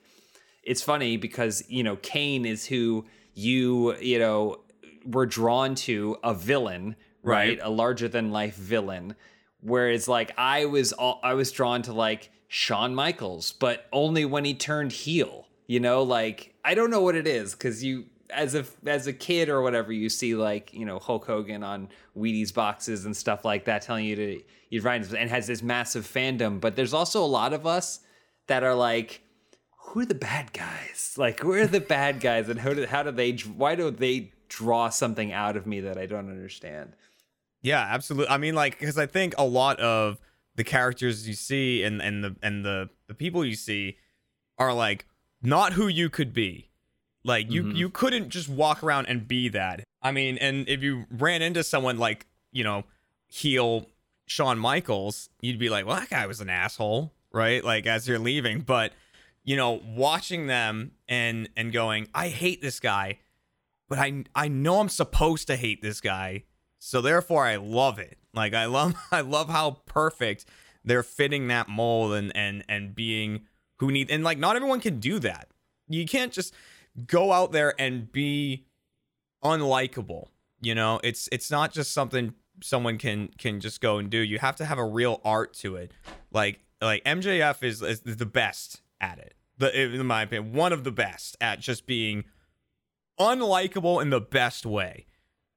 [0.62, 4.60] it's funny because you know Kane is who you you know
[5.04, 7.58] were drawn to a villain, right?
[7.58, 7.60] Right.
[7.62, 9.16] A larger than life villain.
[9.60, 14.44] Whereas like I was all, I was drawn to like Shawn Michaels, but only when
[14.44, 15.48] he turned heel.
[15.66, 19.12] You know, like I don't know what it is because you as a as a
[19.12, 23.44] kid or whatever you see like you know Hulk Hogan on Wheaties boxes and stuff
[23.44, 26.60] like that telling you to you find and has this massive fandom.
[26.60, 28.00] But there's also a lot of us
[28.46, 29.22] that are like
[29.92, 30.98] who are the bad guys?
[31.18, 33.32] Like, who are the bad guys, and how do how do they?
[33.32, 36.94] Why do they draw something out of me that I don't understand?
[37.60, 38.30] Yeah, absolutely.
[38.30, 40.18] I mean, like, because I think a lot of
[40.56, 43.98] the characters you see and and the and the the people you see
[44.56, 45.04] are like
[45.42, 46.68] not who you could be.
[47.24, 47.76] Like you Mhm.
[47.76, 49.84] you couldn't just walk around and be that.
[50.02, 52.84] I mean, and if you ran into someone like you know
[53.28, 53.86] heel
[54.26, 57.62] Shawn Michaels, you'd be like, well, that guy was an asshole, right?
[57.64, 58.92] Like as you're leaving, but
[59.44, 63.18] you know, watching them and and going, I hate this guy,
[63.88, 66.44] but I I know I'm supposed to hate this guy,
[66.78, 68.18] so therefore I love it.
[68.34, 70.44] Like I love I love how perfect
[70.84, 73.46] they're fitting that mold and and and being
[73.82, 75.48] who need and like not everyone can do that.
[75.88, 76.54] You can't just
[77.06, 78.64] go out there and be
[79.42, 80.28] unlikable.
[80.60, 84.18] You know, it's it's not just something someone can can just go and do.
[84.18, 85.90] You have to have a real art to it.
[86.30, 89.34] Like like MJF is is the best at it.
[89.58, 92.22] The in my opinion, one of the best at just being
[93.18, 95.06] unlikable in the best way.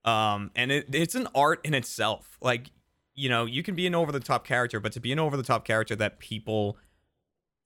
[0.03, 2.37] Um, and it, it's an art in itself.
[2.41, 2.71] Like,
[3.13, 5.37] you know, you can be an over the top character, but to be an over
[5.37, 6.77] the top character that people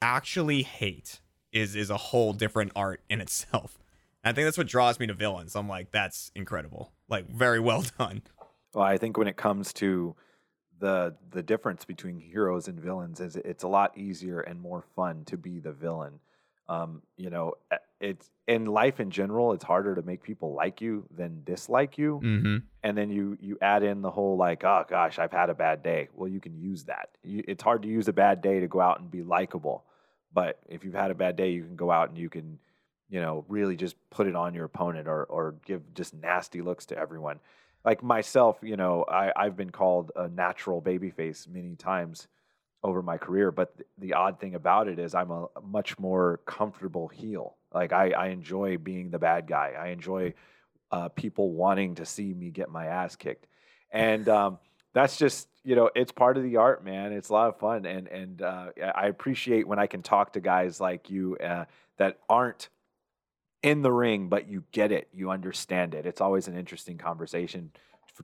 [0.01, 1.19] actually hate
[1.51, 3.79] is is a whole different art in itself.
[4.23, 5.55] And I think that's what draws me to villains.
[5.55, 6.91] I'm like, that's incredible.
[7.07, 8.21] Like, very well done.
[8.73, 10.15] Well, I think when it comes to
[10.79, 15.25] the the difference between heroes and villains is it's a lot easier and more fun
[15.25, 16.19] to be the villain.
[16.69, 17.55] Um, you know,
[17.99, 22.21] it's in life in general, it's harder to make people like you than dislike you.
[22.23, 22.57] Mm-hmm.
[22.83, 25.83] And then you you add in the whole like, oh gosh, I've had a bad
[25.83, 26.09] day.
[26.13, 27.09] Well, you can use that.
[27.23, 29.83] You, it's hard to use a bad day to go out and be likable,
[30.33, 32.59] but if you've had a bad day, you can go out and you can,
[33.09, 36.85] you know, really just put it on your opponent or or give just nasty looks
[36.87, 37.39] to everyone
[37.85, 42.27] like myself, you know, I, I've been called a natural babyface many times
[42.83, 46.39] over my career, but th- the odd thing about it is I'm a, much more
[46.45, 47.55] comfortable heel.
[47.73, 49.73] Like I, I enjoy being the bad guy.
[49.79, 50.33] I enjoy
[50.91, 53.47] uh, people wanting to see me get my ass kicked,
[53.91, 54.59] and um,
[54.93, 57.13] that's just you know it's part of the art, man.
[57.13, 60.39] It's a lot of fun, and and uh, I appreciate when I can talk to
[60.39, 61.65] guys like you uh,
[61.97, 62.69] that aren't
[63.61, 66.07] in the ring, but you get it, you understand it.
[66.07, 67.69] It's always an interesting conversation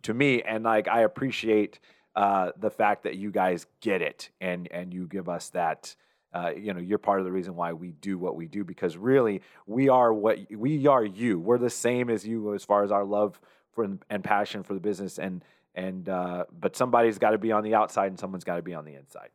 [0.02, 1.78] to me, and like I appreciate
[2.16, 5.96] uh, the fact that you guys get it, and and you give us that.
[6.34, 8.98] Uh, you know, you're part of the reason why we do what we do because
[8.98, 11.06] really we are what we are.
[11.06, 13.40] You, we're the same as you as far as our love
[13.72, 15.44] for and passion for the business, and
[15.76, 18.74] and uh, but somebody's got to be on the outside and someone's got to be
[18.74, 19.30] on the inside.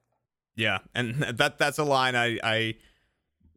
[0.56, 2.74] Yeah, and that that's a line I I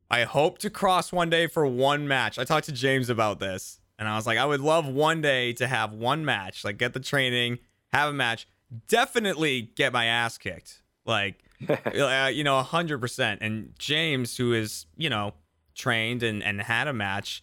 [0.10, 2.38] I hope to cross one day for one match.
[2.38, 5.54] I talked to James about this, and I was like, I would love one day
[5.54, 7.60] to have one match, like get the training,
[7.92, 8.48] have a match,
[8.88, 13.42] definitely get my ass kicked, like uh, you know, hundred percent.
[13.42, 15.34] And James, who is you know
[15.76, 17.42] trained and and had a match,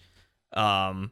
[0.52, 1.10] um,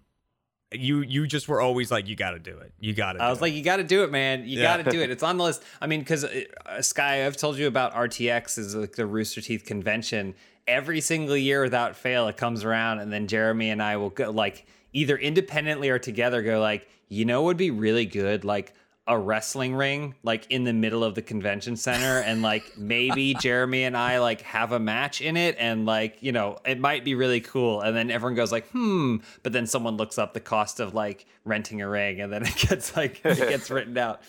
[0.73, 3.23] you you just were always like, you got to do it, you got to.
[3.23, 4.47] I was like, you got to do it, man.
[4.47, 4.77] You Yeah.
[4.77, 5.11] got to do it.
[5.19, 5.63] It's on the list.
[5.81, 9.65] I mean, because uh, Sky, I've told you about RTX is like the Rooster Teeth
[9.65, 10.35] convention.
[10.67, 14.31] Every single year, without fail, it comes around, and then Jeremy and I will go
[14.31, 16.43] like either independently or together.
[16.43, 18.75] Go like, you know, would be really good, like
[19.09, 23.85] a wrestling ring, like in the middle of the convention center, and like maybe Jeremy
[23.85, 27.15] and I like have a match in it, and like you know, it might be
[27.15, 27.81] really cool.
[27.81, 31.27] And then everyone goes like, hmm, but then someone looks up the cost of like
[31.45, 34.21] renting a ring, and then it gets like it gets written out.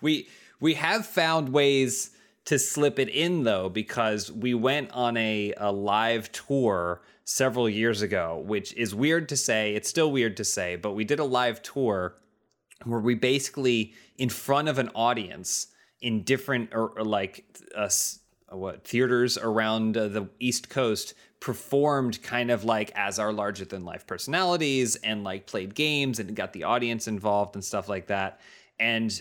[0.00, 0.28] We
[0.60, 2.12] we have found ways
[2.44, 8.00] to slip it in though because we went on a, a live tour several years
[8.02, 9.74] ago, which is weird to say.
[9.74, 12.14] It's still weird to say, but we did a live tour
[12.88, 15.68] where we basically in front of an audience
[16.00, 17.88] in different or, or like uh,
[18.50, 23.84] what theaters around uh, the East Coast performed kind of like as our larger than
[23.84, 28.40] life personalities and like played games and got the audience involved and stuff like that.
[28.80, 29.20] And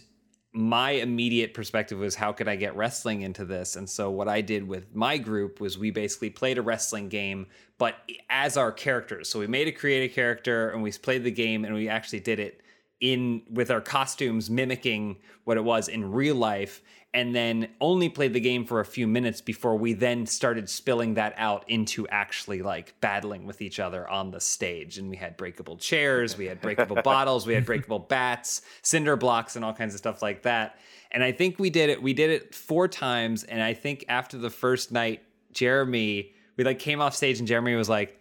[0.54, 3.76] my immediate perspective was how could I get wrestling into this?
[3.76, 7.48] And so what I did with my group was we basically played a wrestling game,
[7.78, 7.96] but
[8.30, 9.30] as our characters.
[9.30, 12.40] So we made a creative character and we played the game and we actually did
[12.40, 12.62] it
[13.00, 16.82] in with our costumes mimicking what it was in real life
[17.14, 21.16] and then only played the game for a few minutes before we then started spilling
[21.16, 24.98] that out into actually like battling with each other on the stage.
[24.98, 29.56] And we had breakable chairs we had breakable bottles we had breakable bats cinder blocks
[29.56, 30.78] and all kinds of stuff like that.
[31.12, 34.38] And i think we did it we did it four times and i think after
[34.38, 35.24] the first night
[35.54, 38.17] jeremy we like came off stage and jeremy was like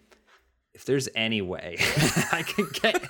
[0.76, 1.78] if there's any way
[2.32, 3.02] I can get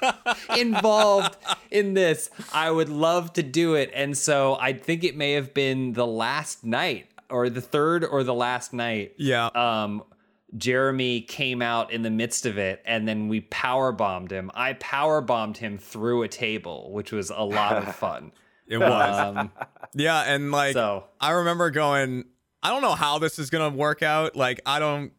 [0.57, 1.37] involved
[1.73, 3.91] in this, I would love to do it.
[3.93, 8.23] And so I think it may have been the last night or the third or
[8.23, 9.15] the last night.
[9.19, 9.47] Yeah.
[9.47, 10.05] Um,
[10.57, 14.49] Jeremy came out in the midst of it and then we power bombed him.
[14.55, 18.31] I power bombed him through a table, which was a lot of fun.
[18.69, 19.37] It was.
[19.37, 19.51] Um,
[19.93, 22.27] yeah, and like so I remember going,
[22.63, 24.37] I don't know how this is gonna work out.
[24.37, 25.13] Like, I don't,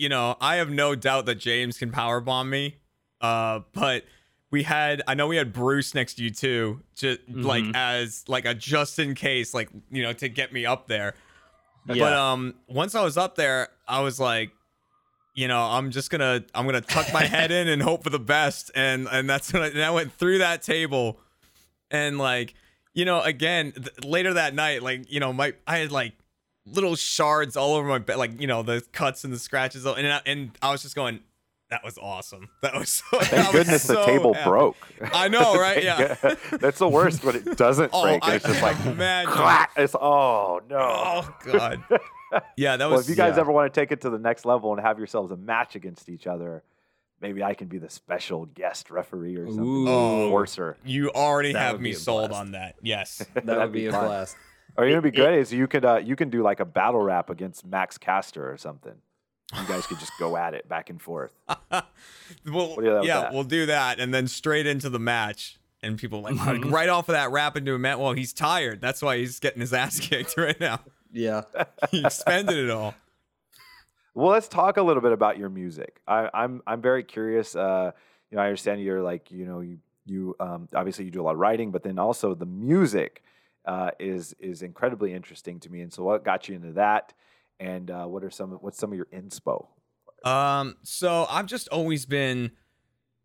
[0.00, 2.76] you know, I have no doubt that James can power bomb me.
[3.20, 4.04] Uh, but
[4.50, 8.46] we had, I know we had Bruce next to you too, just like as like
[8.46, 11.14] a just in case, like you know, to get me up there.
[11.84, 14.52] But um, once I was up there, I was like,
[15.34, 18.18] you know, I'm just gonna, I'm gonna tuck my head in and hope for the
[18.18, 21.20] best, and and that's when I, and I went through that table,
[21.90, 22.54] and like,
[22.94, 26.14] you know, again th- later that night, like, you know, my I had like
[26.66, 30.06] little shards all over my bed, like you know, the cuts and the scratches, and
[30.06, 31.20] I, and I was just going,
[31.70, 32.48] that was awesome.
[32.62, 33.04] That was so.
[33.20, 34.48] I Thank was goodness the so table happy.
[34.50, 34.76] broke.
[35.14, 35.82] I know, right?
[35.82, 36.16] Yeah.
[36.52, 38.22] That's the worst when it doesn't Oh, break.
[38.24, 39.32] and I it's just like can imagine.
[39.32, 39.72] clack.
[39.76, 40.78] It's oh no.
[40.80, 41.82] Oh god.
[42.56, 42.92] Yeah, that was.
[42.92, 43.40] well, if you guys yeah.
[43.40, 46.08] ever want to take it to the next level and have yourselves a match against
[46.08, 46.62] each other,
[47.20, 49.64] maybe I can be the special guest referee or something.
[49.64, 49.88] Ooh.
[49.88, 50.24] Oh.
[50.26, 50.76] Enforcer.
[50.84, 52.40] You already That have me sold blast.
[52.40, 52.76] on that.
[52.82, 53.16] Yes.
[53.34, 54.04] that That'd be be a fun.
[54.06, 54.36] blast.
[54.76, 56.64] Or you know, what'd be good is you could uh, you can do like a
[56.64, 58.94] battle rap against Max Caster or something.
[59.58, 61.32] You guys could just go at it back and forth.
[61.48, 61.82] well,
[62.44, 65.56] do you think about yeah, we'll do that, and then straight into the match.
[65.82, 67.98] And people like, like, right off of that rap into a match.
[67.98, 68.82] Well, he's tired.
[68.82, 70.80] That's why he's getting his ass kicked right now.
[71.10, 71.44] Yeah.
[71.90, 72.94] He expended it all.
[74.14, 76.00] Well, let's talk a little bit about your music.
[76.06, 77.56] I, I'm I'm very curious.
[77.56, 77.92] Uh,
[78.30, 81.24] you know, I understand you're like you know you you um, obviously you do a
[81.24, 83.22] lot of writing, but then also the music
[83.64, 85.80] uh, is is incredibly interesting to me.
[85.80, 87.12] And so, what got you into that?
[87.58, 89.66] And uh, what are some what's some of your inspo?
[90.24, 92.50] Um, so I've just always been,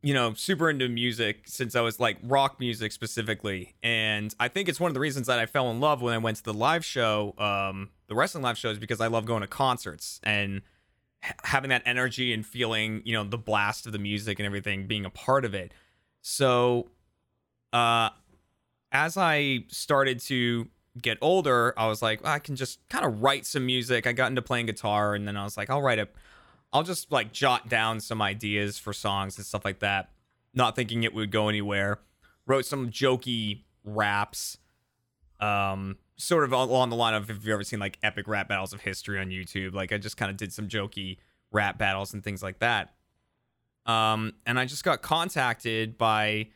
[0.01, 4.69] you know, super into music since I was like rock music specifically, and I think
[4.69, 6.53] it's one of the reasons that I fell in love when I went to the
[6.53, 10.61] live show, um, the wrestling live shows, because I love going to concerts and
[11.43, 15.05] having that energy and feeling, you know, the blast of the music and everything, being
[15.05, 15.73] a part of it.
[16.21, 16.89] So,
[17.73, 18.09] uh,
[18.95, 20.69] as I started to
[21.01, 24.07] get older, I was like, I can just kind of write some music.
[24.07, 26.07] I got into playing guitar, and then I was like, I'll write a,
[26.71, 30.11] I'll just like jot down some ideas for songs and stuff like that,
[30.53, 31.99] not thinking it would go anywhere.
[32.47, 34.59] Wrote some jokey raps,
[35.41, 38.71] um, sort of along the line of if you've ever seen like epic rap battles
[38.71, 39.73] of history on YouTube.
[39.73, 41.17] Like I just kind of did some jokey
[41.51, 42.93] rap battles and things like that.
[43.85, 46.47] Um, and I just got contacted by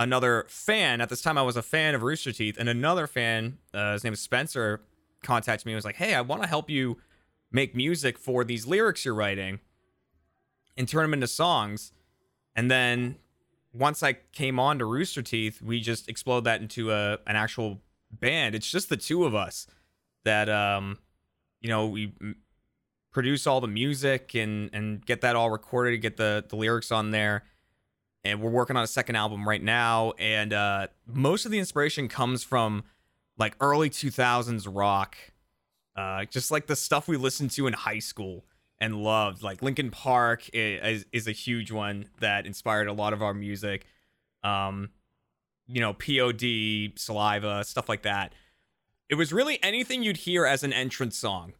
[0.00, 1.00] another fan.
[1.00, 4.02] At this time, I was a fan of Rooster Teeth, and another fan, uh, his
[4.02, 4.80] name is Spencer,
[5.22, 6.96] contacted me and was like, "Hey, I want to help you
[7.52, 9.60] make music for these lyrics you're writing
[10.76, 11.92] and turn them into songs."
[12.56, 13.16] And then
[13.72, 17.82] once I came on to Rooster Teeth, we just exploded that into a an actual
[18.10, 18.54] band.
[18.54, 19.66] It's just the two of us
[20.24, 20.98] that um,
[21.60, 22.14] you know, we
[23.12, 27.10] produce all the music and and get that all recorded, get the the lyrics on
[27.10, 27.44] there
[28.24, 32.08] and we're working on a second album right now and uh most of the inspiration
[32.08, 32.84] comes from
[33.38, 35.16] like early 2000s rock
[35.96, 38.44] uh just like the stuff we listened to in high school
[38.80, 39.42] and loved.
[39.42, 43.86] Like linkin park is, is a huge one that inspired a lot of our music.
[44.42, 44.90] Um
[45.66, 46.42] you know pod
[46.96, 48.32] saliva stuff like that.
[49.08, 51.52] It was really anything you'd hear as an entrance song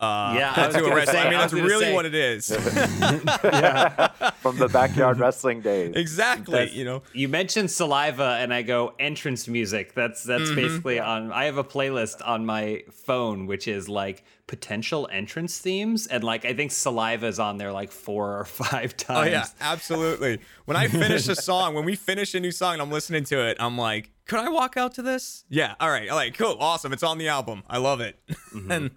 [0.00, 1.94] Uh, Yeah, I to a gonna say- I mean, I that's really say.
[1.94, 2.50] what it is.
[3.44, 4.08] yeah,
[4.40, 5.94] from the backyard wrestling days.
[5.94, 6.52] exactly.
[6.52, 7.02] That's- You know.
[7.12, 9.94] You mentioned saliva, and I go entrance music.
[9.94, 10.56] That's that's Mhm.
[10.56, 11.32] basically on.
[11.32, 16.44] I have a playlist on my phone, which is like potential entrance themes, and like
[16.44, 19.28] I think saliva is on there like four or five times.
[19.28, 20.40] Oh yeah, absolutely.
[20.64, 23.46] When I finish a song, when we finish a new song and I'm listening to
[23.48, 25.44] it, I'm like, could I walk out to this?
[25.48, 25.74] Yeah.
[25.80, 26.08] All right.
[26.08, 26.34] All right.
[26.36, 26.56] Cool.
[26.58, 26.92] Awesome.
[26.92, 27.62] It's on the album.
[27.68, 28.18] I love it.
[28.70, 28.90] and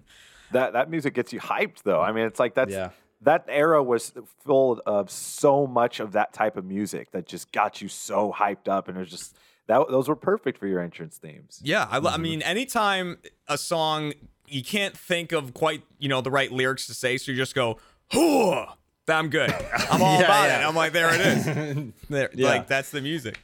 [0.51, 2.01] That that music gets you hyped though.
[2.01, 2.89] I mean, it's like that's Yeah.
[3.21, 4.13] that era was
[4.45, 8.67] full of so much of that type of music that just got you so hyped
[8.67, 9.35] up, and it was just
[9.67, 11.59] that those were perfect for your entrance themes.
[11.63, 13.17] yeah, I, lo- I mean, anytime
[13.49, 14.13] a song
[14.47, 17.53] you can't think of quite, you know, the right lyrics to say, so you just
[17.53, 17.77] go,
[18.13, 18.63] "Hoo!"
[19.09, 19.51] I'm good.
[19.89, 20.61] I'm all Yeah, about yeah.
[20.63, 20.67] it.
[20.69, 21.93] I'm like, there it is.
[22.09, 22.47] There, Yeah.
[22.47, 23.39] Like that's the music.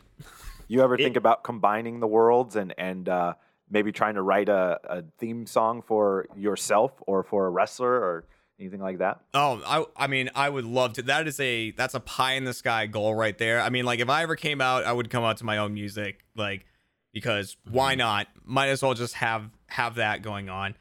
[0.70, 3.34] You ever It- think about combining the worlds and and uh,
[3.74, 8.26] maybe trying to write a, a theme song for yourself or for a wrestler or
[8.60, 9.20] anything like that?
[9.34, 11.02] Oh, I I mean, I would love to.
[11.02, 13.60] That is a that's a pie in the sky goal right there.
[13.60, 15.74] I mean, like if I ever came out, I would come out to my own
[15.74, 16.66] music, like
[17.12, 18.28] because why not?
[18.46, 20.76] Might as well just have have that going on.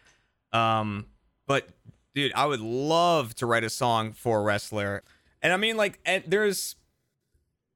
[0.53, 1.07] Um,
[1.47, 1.69] but
[2.15, 5.03] dude, I would love to write a song for a wrestler,
[5.41, 6.77] and I mean, like, and there's,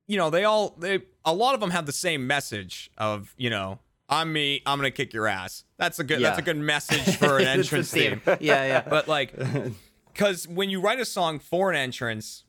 [0.06, 3.48] you know, they all they a lot of them have the same message of you
[3.50, 3.78] know.
[4.08, 4.62] I'm me.
[4.66, 5.64] I'm gonna kick your ass.
[5.78, 6.20] That's a good.
[6.22, 8.20] That's a good message for an entrance theme.
[8.20, 8.36] theme.
[8.40, 8.80] Yeah, yeah.
[8.88, 9.34] But like,
[10.12, 12.44] because when you write a song for an entrance,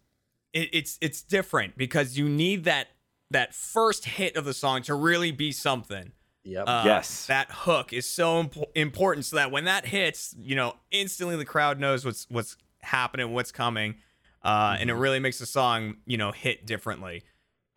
[0.54, 2.88] it, it's it's different because you need that
[3.32, 6.12] that first hit of the song to really be something.
[6.44, 6.64] Yep.
[6.66, 7.26] Uh, Yes.
[7.26, 11.44] that hook is so impo- important so that when that hits, you know, instantly the
[11.44, 13.96] crowd knows what's what's happening, what's coming,
[14.44, 17.24] uh, and it really makes the song, you know, hit differently.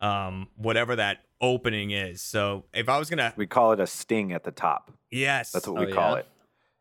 [0.01, 2.21] Um, whatever that opening is.
[2.21, 4.91] So if I was gonna, We call it a sting at the top.
[5.11, 6.19] yes, That's what Oh, we call yeah?
[6.19, 6.27] it.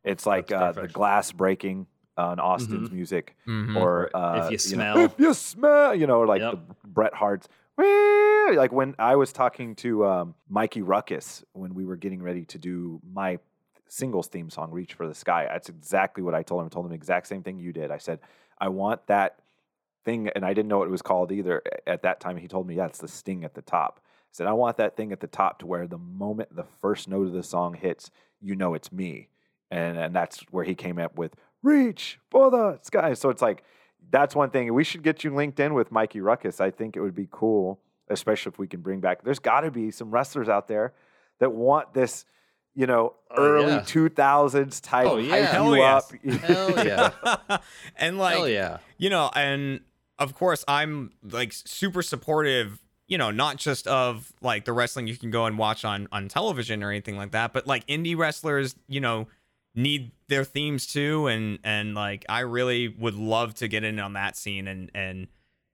[0.04, 3.76] It's like uh, the glass breaking on Austin's music, Mhm.
[3.76, 5.04] or Or uh, if you know, smell.
[5.04, 6.52] if you smell, you know, like Yep.
[6.52, 7.48] the Bret Hart's.
[7.76, 12.44] "Wee!" Like when I was talking to um, Mikey Rukus when we were getting ready
[12.46, 13.38] to do my
[13.88, 16.66] singles theme song, "Reach for the Sky." That's exactly what I told him.
[16.66, 17.90] I told him the exact same thing you did.
[17.90, 18.20] I said,
[18.58, 19.40] "I want that
[20.04, 22.36] thing," and I didn't know what it was called either at that time.
[22.36, 24.96] He told me, "Yeah, it's the sting at the top." I said, "I want that
[24.96, 28.10] thing at the top to where the moment the first note of the song hits,
[28.40, 29.28] you know it's me,"
[29.70, 33.62] and and that's where he came up with "Reach for the Sky." So it's like
[34.10, 34.72] that's one thing.
[34.72, 36.60] We should get you linked in with Mikey Rukus.
[36.60, 39.22] I think it would be cool, especially if we can bring back.
[39.24, 40.94] There's got to be some wrestlers out there
[41.38, 42.24] that want this,
[42.74, 43.80] you know, Oh, early yeah.
[43.82, 45.30] 2000s type Oh, yeah.
[45.30, 46.12] hype Hell you yes.
[46.12, 46.24] up.
[46.40, 47.58] Hell yeah.
[47.96, 48.78] and like, Hell yeah.
[48.96, 49.80] you know, and
[50.20, 52.78] of course, I'm like super supportive.
[53.08, 56.28] You know, not just of like the wrestling you can go and watch on on
[56.28, 59.26] television or anything like that, but like indie wrestlers, you know,
[59.74, 64.12] need their themes too, and and like I really would love to get in on
[64.12, 65.26] that scene and and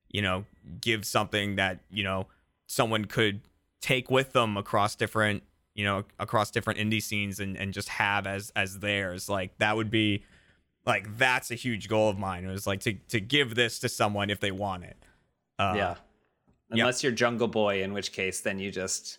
[0.08, 0.46] you know
[0.80, 2.26] give something that you know
[2.66, 3.42] someone could
[3.82, 5.42] take with them across different
[5.74, 9.76] you know across different indie scenes and and just have as as theirs like that
[9.76, 10.22] would be
[10.86, 12.44] like that's a huge goal of mine.
[12.44, 14.96] It was like to to give this to someone if they want it.
[15.58, 15.94] Uh, yeah.
[16.70, 19.18] Unless you're Jungle Boy, in which case then you just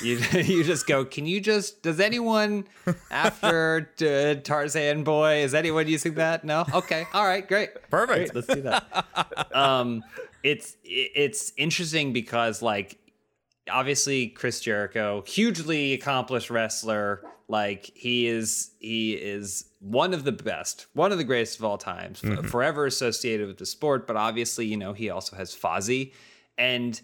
[0.00, 1.04] you you just go.
[1.04, 1.82] Can you just?
[1.82, 2.66] Does anyone
[3.10, 5.42] after uh, Tarzan Boy?
[5.42, 6.44] Is anyone using that?
[6.44, 6.64] No.
[6.72, 7.06] Okay.
[7.12, 7.46] All right.
[7.46, 7.70] Great.
[7.90, 8.32] Perfect.
[8.32, 9.48] Great, let's do that.
[9.54, 10.02] um,
[10.42, 12.98] it's it's interesting because like
[13.70, 17.22] obviously Chris Jericho, hugely accomplished wrestler.
[17.48, 21.78] Like he is he is one of the best, one of the greatest of all
[21.78, 22.46] times, f- mm-hmm.
[22.46, 24.06] forever associated with the sport.
[24.06, 26.12] But obviously, you know, he also has Fozzy,
[26.56, 27.00] and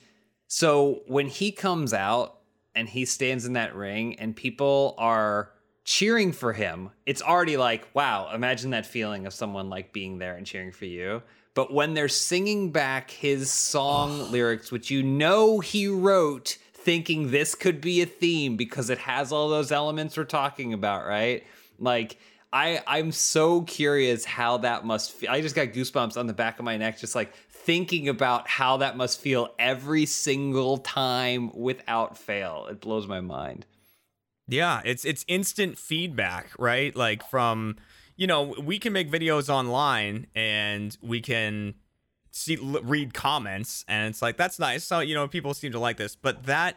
[0.47, 2.39] so when he comes out
[2.75, 5.51] and he stands in that ring and people are
[5.85, 10.37] cheering for him, it's already like, wow, imagine that feeling of someone like being there
[10.37, 11.23] and cheering for you.
[11.55, 17.55] But when they're singing back his song lyrics, which you know he wrote thinking this
[17.55, 21.45] could be a theme because it has all those elements we're talking about, right?
[21.79, 22.19] Like,
[22.53, 25.31] I I'm so curious how that must feel.
[25.31, 28.79] I just got goosebumps on the back of my neck, just like thinking about how
[28.79, 32.67] that must feel every single time without fail.
[32.71, 33.67] It blows my mind.
[34.49, 36.97] Yeah, it's it's instant feedback, right?
[36.97, 37.77] Like from
[38.19, 41.75] you know, we can make videos online and we can
[42.33, 44.85] see read comments and it's like that's nice.
[44.85, 46.77] So, you know, people seem to like this, but that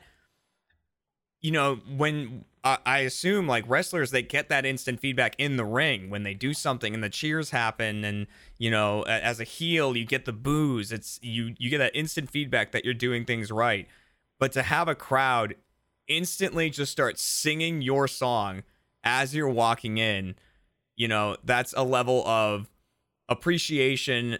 [1.41, 5.65] you know, when I I assume like wrestlers they get that instant feedback in the
[5.65, 8.27] ring when they do something and the cheers happen and
[8.59, 10.91] you know, as a heel you get the boos.
[10.91, 13.87] It's you you get that instant feedback that you're doing things right.
[14.39, 15.55] But to have a crowd
[16.07, 18.61] instantly just start singing your song
[19.03, 20.35] as you're walking in,
[21.01, 22.69] you know, that's a level of
[23.27, 24.37] appreciation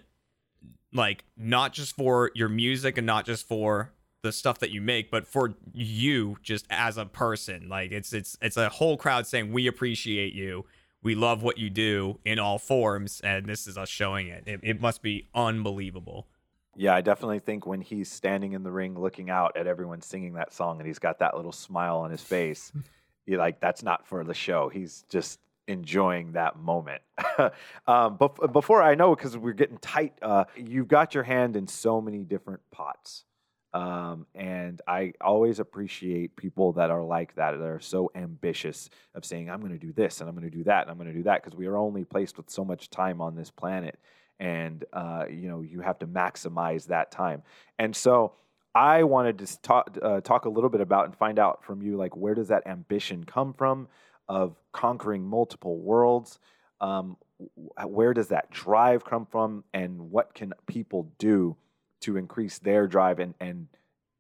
[0.94, 5.10] like not just for your music and not just for the stuff that you make,
[5.10, 7.68] but for you just as a person.
[7.68, 10.66] Like it's it's it's a whole crowd saying we appreciate you.
[11.02, 14.44] We love what you do in all forms, and this is us showing it.
[14.46, 16.28] It, it must be unbelievable.
[16.76, 20.34] Yeah, I definitely think when he's standing in the ring looking out at everyone singing
[20.34, 22.72] that song and he's got that little smile on his face,
[23.26, 24.70] you like that's not for the show.
[24.70, 25.40] He's just
[25.72, 27.02] enjoying that moment.
[27.88, 31.68] um, but before I know, because we're getting tight, uh, you've got your hand in
[31.68, 33.24] so many different pots.
[33.74, 39.24] Um, and I always appreciate people that are like that, that are so ambitious of
[39.24, 41.10] saying, I'm going to do this and I'm going to do that and I'm going
[41.10, 43.98] to do that because we are only placed with so much time on this planet.
[44.40, 47.44] And, uh, you know, you have to maximize that time.
[47.80, 48.34] And so
[48.76, 51.96] I wanted to talk, uh, talk a little bit about and find out from you,
[51.96, 53.88] like, where does that ambition come from
[54.32, 56.40] of conquering multiple worlds?
[56.80, 57.18] Um,
[57.86, 59.64] where does that drive come from?
[59.74, 61.58] And what can people do?
[62.02, 63.68] to increase their drive and and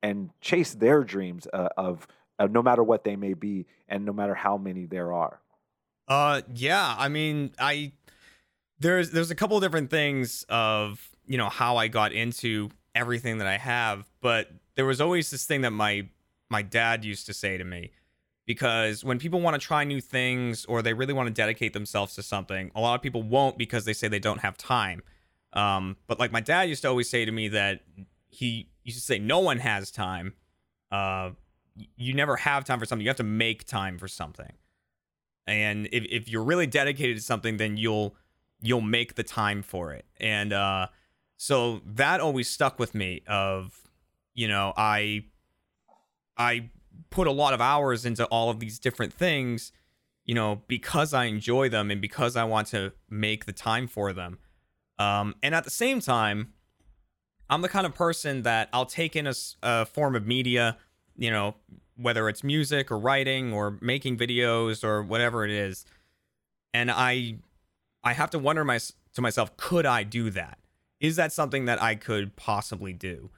[0.01, 2.07] and chase their dreams uh, of
[2.39, 5.41] uh, no matter what they may be and no matter how many there are.
[6.07, 7.91] Uh yeah, I mean, I
[8.79, 13.37] there's there's a couple of different things of, you know, how I got into everything
[13.37, 16.07] that I have, but there was always this thing that my
[16.49, 17.91] my dad used to say to me
[18.45, 22.15] because when people want to try new things or they really want to dedicate themselves
[22.15, 25.03] to something, a lot of people won't because they say they don't have time.
[25.53, 27.81] Um, but like my dad used to always say to me that
[28.29, 30.33] he used to say, no one has time.
[30.91, 31.31] Uh,
[31.95, 33.03] you never have time for something.
[33.03, 34.53] You have to make time for something.
[35.47, 38.15] And if, if you're really dedicated to something, then you'll
[38.61, 40.05] you'll make the time for it.
[40.19, 40.87] And uh,
[41.37, 43.21] so that always stuck with me.
[43.27, 43.89] Of
[44.33, 45.25] you know, I
[46.37, 46.69] I
[47.09, 49.71] put a lot of hours into all of these different things,
[50.25, 54.13] you know, because I enjoy them and because I want to make the time for
[54.13, 54.39] them.
[54.97, 56.53] Um, and at the same time,
[57.49, 60.77] I'm the kind of person that I'll take in a, a form of media,
[61.17, 61.55] you know,
[61.97, 65.85] whether it's music or writing or making videos or whatever it is,
[66.73, 67.35] and I,
[68.03, 68.79] I have to wonder my,
[69.13, 70.57] to myself, could I do that?
[70.99, 73.29] Is that something that I could possibly do?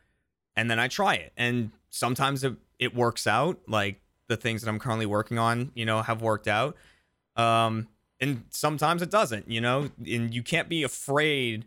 [0.55, 3.59] And then I try it, and sometimes it, it works out.
[3.67, 6.75] Like the things that I'm currently working on, you know, have worked out.
[7.35, 7.87] Um,
[8.23, 11.65] and sometimes it doesn't you know and you can't be afraid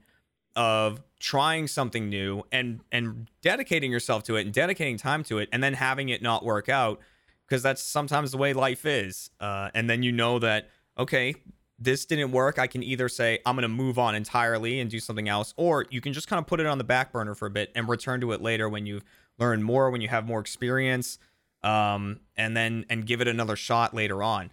[0.57, 5.49] of trying something new and and dedicating yourself to it and dedicating time to it
[5.53, 6.99] and then having it not work out
[7.47, 11.35] because that's sometimes the way life is uh, and then you know that okay
[11.79, 14.99] this didn't work i can either say i'm going to move on entirely and do
[14.99, 17.45] something else or you can just kind of put it on the back burner for
[17.45, 19.05] a bit and return to it later when you've
[19.39, 21.19] learned more when you have more experience
[21.63, 24.51] um, and then and give it another shot later on.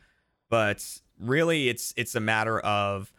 [0.50, 3.12] But really it's it's a matter of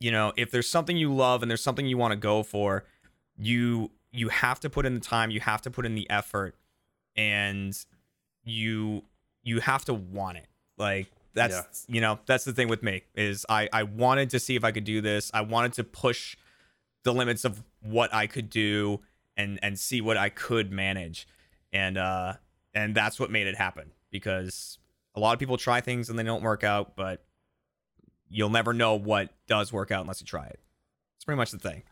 [0.00, 2.84] you know if there's something you love and there's something you want to go for
[3.36, 6.54] you you have to put in the time you have to put in the effort
[7.16, 7.84] and
[8.44, 9.02] you
[9.42, 10.46] you have to want it.
[10.78, 11.54] Like that's
[11.88, 11.94] yeah.
[11.94, 14.72] you know that's the thing with me is i i wanted to see if i
[14.72, 15.30] could do this.
[15.34, 16.36] I wanted to push
[17.02, 19.00] the limits of what i could do
[19.36, 21.26] and and see what i could manage
[21.72, 22.34] and uh
[22.74, 24.78] and that's what made it happen because
[25.16, 27.24] a lot of people try things and they don't work out, but
[28.28, 30.60] you'll never know what does work out unless you try it.
[31.16, 31.82] It's pretty much the thing.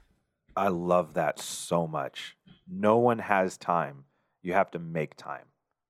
[0.56, 2.36] I love that so much.
[2.70, 4.04] No one has time.
[4.42, 5.46] You have to make time.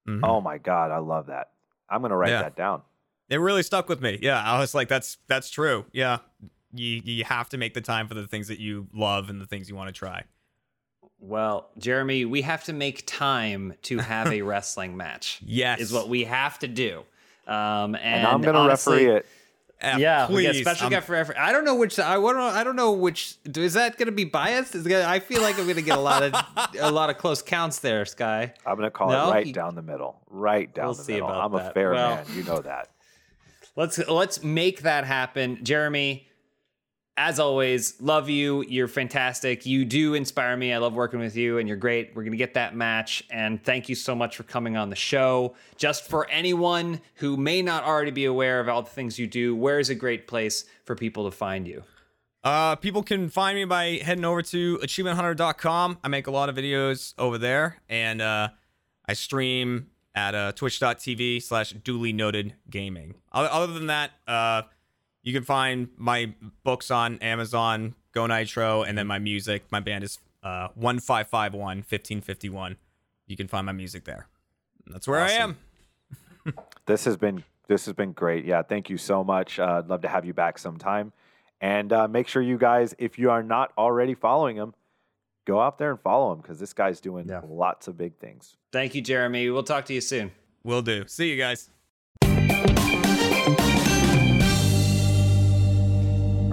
[0.08, 0.24] Mm-hmm.
[0.24, 1.50] Oh my god, I love that.
[1.90, 2.42] I'm going to write yeah.
[2.42, 2.82] that down.
[3.28, 4.18] It really stuck with me.
[4.22, 5.86] Yeah, I was like that's that's true.
[5.92, 6.18] Yeah.
[6.72, 9.46] You you have to make the time for the things that you love and the
[9.46, 10.24] things you want to try.
[11.20, 15.40] Well, Jeremy, we have to make time to have a wrestling match.
[15.44, 15.80] Yes.
[15.80, 17.04] Is what we have to do.
[17.46, 19.26] Um, and, and I'm going to referee it.
[19.82, 21.36] Uh, yeah, please, we get special guest for every.
[21.36, 21.98] I don't know which.
[21.98, 22.36] I don't.
[22.36, 23.36] I don't know which.
[23.44, 24.74] Is that going to be biased?
[24.74, 26.34] Is gonna, I feel like I'm going to get a lot of
[26.80, 28.54] a lot of close counts there, Sky.
[28.64, 29.28] I'm going to call no?
[29.28, 30.22] it right down the middle.
[30.30, 31.28] Right down we'll the middle.
[31.28, 31.70] I'm that.
[31.70, 32.26] a fair well, man.
[32.34, 32.90] You know that.
[33.76, 36.28] Let's let's make that happen, Jeremy
[37.16, 38.64] as always, love you.
[38.64, 39.64] You're fantastic.
[39.64, 40.72] You do inspire me.
[40.72, 42.10] I love working with you, and you're great.
[42.14, 43.22] We're going to get that match.
[43.30, 45.54] And thank you so much for coming on the show.
[45.76, 49.54] Just for anyone who may not already be aware of all the things you do,
[49.54, 51.84] where is a great place for people to find you?
[52.42, 55.98] Uh, people can find me by heading over to achievementhunter.com.
[56.02, 58.48] I make a lot of videos over there, and uh,
[59.06, 63.14] I stream at uh, twitch.tv slash Dooley noted gaming.
[63.32, 64.62] Other than that, uh,
[65.24, 69.64] you can find my books on Amazon, Go Nitro, and then my music.
[69.72, 72.76] My band is uh, 1551 1551.
[73.26, 74.28] You can find my music there.
[74.86, 75.56] That's where awesome.
[76.46, 76.54] I am.
[76.86, 78.44] this has been This has been great.
[78.44, 79.58] Yeah, thank you so much.
[79.58, 81.12] Uh, I'd love to have you back sometime.
[81.60, 84.74] And uh, make sure you guys, if you are not already following him,
[85.46, 87.40] go out there and follow him because this guy's doing Yeah.
[87.48, 88.56] lots of big things.
[88.70, 89.48] Thank you, Jeremy.
[89.48, 90.32] We'll talk to you soon.
[90.62, 91.04] We'll do.
[91.06, 91.70] See you guys.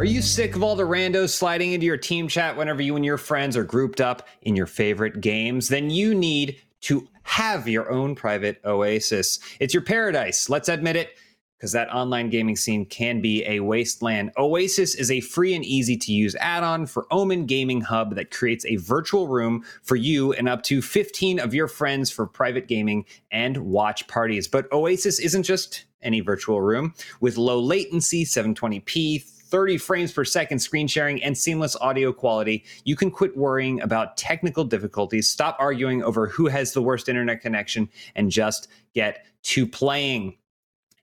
[0.01, 3.05] Are you sick of all the randos sliding into your team chat whenever you and
[3.05, 5.67] your friends are grouped up in your favorite games?
[5.67, 9.37] Then you need to have your own private oasis.
[9.59, 11.11] It's your paradise, let's admit it,
[11.55, 14.31] because that online gaming scene can be a wasteland.
[14.39, 18.31] Oasis is a free and easy to use add on for Omen Gaming Hub that
[18.31, 22.67] creates a virtual room for you and up to 15 of your friends for private
[22.67, 24.47] gaming and watch parties.
[24.47, 26.95] But Oasis isn't just any virtual room.
[27.19, 32.95] With low latency, 720p, 30 frames per second screen sharing, and seamless audio quality, you
[32.95, 37.89] can quit worrying about technical difficulties, stop arguing over who has the worst internet connection,
[38.15, 40.37] and just get to playing.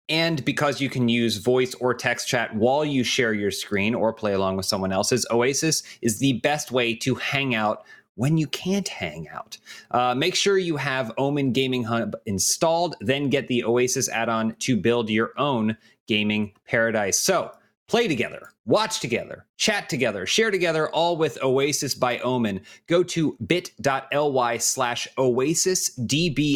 [0.09, 4.13] And because you can use voice or text chat while you share your screen or
[4.13, 7.85] play along with someone else's, Oasis is the best way to hang out
[8.15, 9.59] when you can't hang out.
[9.91, 14.57] Uh, make sure you have Omen Gaming Hub installed, then get the Oasis add on
[14.61, 15.77] to build your own
[16.09, 17.21] gaming paradise.
[17.21, 17.53] So,
[17.89, 22.61] play together, watch together, chat together, share together, all with Oasis by Omen.
[22.87, 26.55] Go to bit.ly slash OasisDBX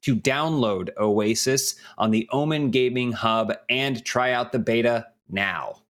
[0.00, 5.82] to download Oasis on the Omen Gaming Hub and try out the beta now.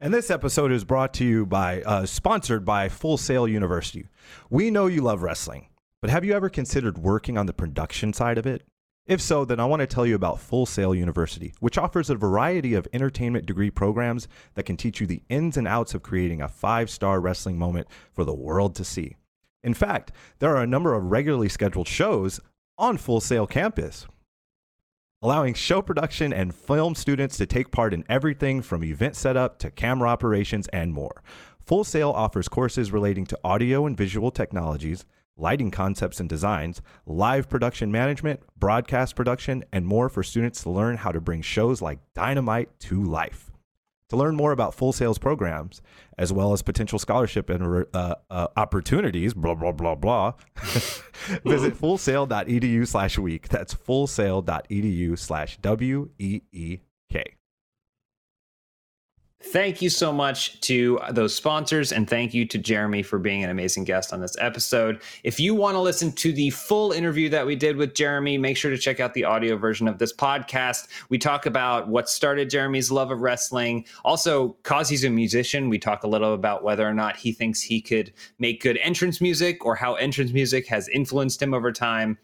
[0.00, 4.06] And this episode is brought to you by, uh, sponsored by Full Sail University.
[4.48, 5.70] We know you love wrestling,
[6.00, 8.67] but have you ever considered working on the production side of it?
[9.08, 12.14] If so, then I want to tell you about Full Sail University, which offers a
[12.14, 16.42] variety of entertainment degree programs that can teach you the ins and outs of creating
[16.42, 19.16] a five star wrestling moment for the world to see.
[19.64, 22.38] In fact, there are a number of regularly scheduled shows
[22.76, 24.06] on Full Sail campus
[25.22, 29.70] allowing show production and film students to take part in everything from event setup to
[29.70, 31.22] camera operations and more.
[31.66, 35.04] Full Sail offers courses relating to audio and visual technologies,
[35.38, 40.96] lighting concepts and designs, live production management, broadcast production, and more for students to learn
[40.96, 43.50] how to bring shows like Dynamite to life.
[44.10, 45.82] To learn more about Full Sail's programs,
[46.16, 50.32] as well as potential scholarship and uh, uh, opportunities, blah, blah, blah, blah,
[51.44, 53.48] visit fullsail.edu slash week.
[53.48, 56.78] That's fullsail.edu slash W E E.
[59.40, 63.50] Thank you so much to those sponsors, and thank you to Jeremy for being an
[63.50, 65.00] amazing guest on this episode.
[65.22, 68.56] If you want to listen to the full interview that we did with Jeremy, make
[68.56, 70.88] sure to check out the audio version of this podcast.
[71.08, 73.86] We talk about what started Jeremy's love of wrestling.
[74.04, 77.62] Also, cause he's a musician, we talk a little about whether or not he thinks
[77.62, 82.18] he could make good entrance music or how entrance music has influenced him over time,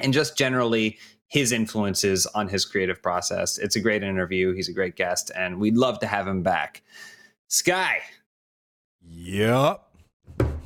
[0.00, 0.98] and just generally
[1.28, 3.58] his influences on his creative process.
[3.58, 4.52] It's a great interview.
[4.54, 6.82] He's a great guest, and we'd love to have him back.
[7.48, 8.00] Sky,
[9.02, 9.82] Yep.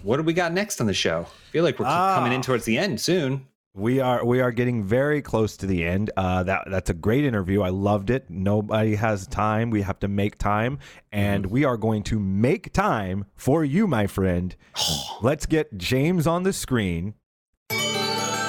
[0.02, 1.26] what do we got next on the show?
[1.28, 2.14] I feel like we're Ah.
[2.16, 3.46] coming in towards the end soon.
[3.74, 6.10] We are we are getting very close to the end.
[6.14, 7.62] Uh, that that's a great interview.
[7.62, 8.28] I loved it.
[8.28, 9.70] Nobody has time.
[9.70, 10.78] We have to make time,
[11.10, 14.54] and we are going to make time for you, my friend.
[15.22, 17.14] Let's get James on the screen.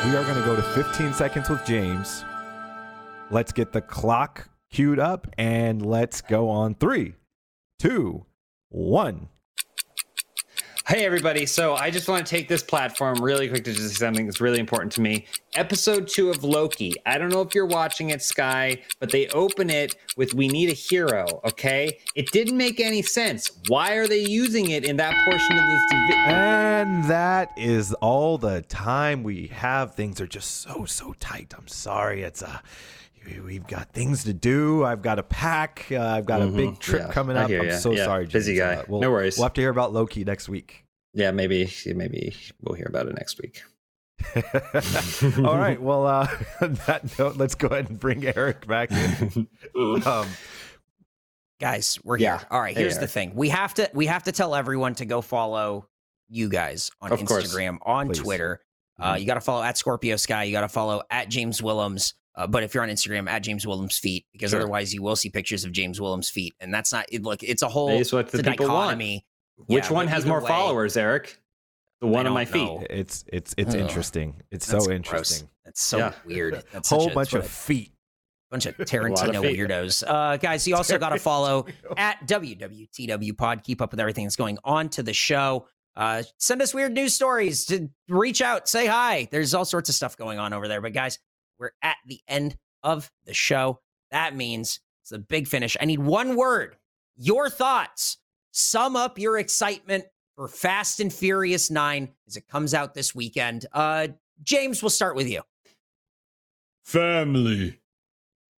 [0.05, 2.25] We are going to go to 15 seconds with James.
[3.31, 7.13] Let's get the clock queued up, and let's go on three,
[7.79, 8.25] two,
[8.67, 9.29] one.
[10.85, 11.45] Hey, everybody.
[11.45, 14.41] So I just want to take this platform really quick to just say something that's
[14.41, 15.25] really important to me.
[15.55, 16.93] Episode two of Loki.
[17.05, 20.69] I don't know if you're watching it, Sky, but they open it with We Need
[20.69, 21.99] a Hero, okay?
[22.15, 23.49] It didn't make any sense.
[23.69, 25.81] Why are they using it in that portion of this?
[25.89, 29.95] divi- And that is all the time we have.
[29.95, 31.53] Things are just so so tight.
[31.57, 32.23] I'm sorry.
[32.23, 32.61] It's a
[33.45, 34.83] we've got things to do.
[34.83, 35.87] I've got to pack.
[35.91, 37.07] Uh, I've got a big trip Mm-hmm.
[37.09, 37.49] Yeah, coming up.
[37.49, 37.77] hear I'm ya.
[37.77, 38.25] so Yeah, sorry.
[38.25, 38.75] busy guy.
[38.75, 39.37] Uh, we'll, No worries.
[39.37, 40.85] We'll have to hear about Loki next week.
[41.13, 43.61] Yeah, maybe, maybe we'll hear about it next week.
[45.45, 45.79] all right.
[45.81, 46.27] Well, uh,
[46.61, 49.47] on that note, let's go ahead and bring Eric back in.
[49.75, 50.27] Um,
[51.59, 52.39] guys we're Yeah.
[52.39, 54.95] here all right Hey, here's the thing we have to we have to tell everyone
[54.95, 55.87] to go follow
[56.27, 57.45] you guys on Of course.
[57.53, 58.19] instagram on Please.
[58.19, 58.59] twitter
[58.99, 62.15] uh, you got to follow at scorpio sky you got to follow at james willems
[62.35, 64.59] uh, but if you're on instagram at james willems feet because Sure.
[64.59, 67.61] otherwise you will see pictures of james willems feet and that's not it, look it's
[67.61, 68.87] a whole It's what the it's a people want.
[68.99, 69.25] dichotomy
[69.67, 71.37] Which Yeah, one has more way- followers, Eric?
[72.01, 72.65] The one on my feet.
[72.65, 72.85] know.
[72.89, 73.79] it's it's it's Ugh.
[73.81, 74.41] interesting.
[74.51, 74.95] It's That's so gross.
[74.95, 75.49] interesting.
[75.63, 76.13] that's so Yeah.
[76.25, 77.91] weird that's Whole such a, bunch of what a feet.
[78.51, 80.03] bunch of lot of Tarantino weirdos.
[80.05, 81.65] Uh, guys, you also got to follow
[81.95, 83.63] at WWTW Pod.
[83.63, 85.67] Keep up with everything that's going on to the show.
[85.95, 89.27] Uh, send us weird news stories to reach out, say hi.
[89.31, 90.81] There's all sorts of stuff going on over there.
[90.81, 91.19] But guys,
[91.63, 93.79] we're at the end of the show.
[94.11, 95.77] That means it's a big finish.
[95.79, 96.75] I need one word.
[97.15, 98.17] Your thoughts.
[98.51, 100.03] Sum up your excitement
[100.35, 103.65] for Fast and Furious 9 as it comes out this weekend.
[103.71, 104.09] Uh,
[104.43, 105.41] James, we'll start with you.
[106.83, 107.79] Family.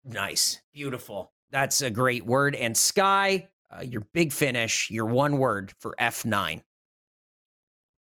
[0.05, 0.61] Nice.
[0.73, 1.33] Beautiful.
[1.51, 2.55] That's a great word.
[2.55, 6.63] And Sky, uh, your big finish, your one word for F9.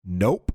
[0.05, 0.53] Nope.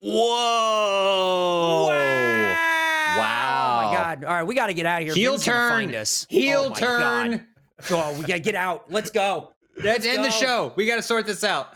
[0.00, 1.88] Whoa.
[1.88, 2.73] Wow.
[3.18, 4.24] Oh my God.
[4.24, 5.14] All right, we got to get out of here.
[5.14, 5.70] Heel Vin's turn.
[5.70, 6.26] Find us.
[6.28, 7.00] Heel Oh my turn.
[7.00, 7.40] God.
[7.90, 8.90] Oh, we got to get out.
[8.90, 9.52] Let's go.
[9.82, 10.72] Let's end the show.
[10.76, 11.74] We got to sort this out.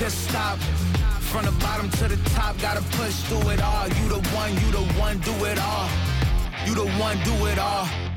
[0.00, 0.58] Just stop.
[1.30, 3.86] From the bottom to the top, gotta push through it all.
[3.86, 5.88] You the one, you the one, do it all.
[6.64, 8.09] You the one, do it all.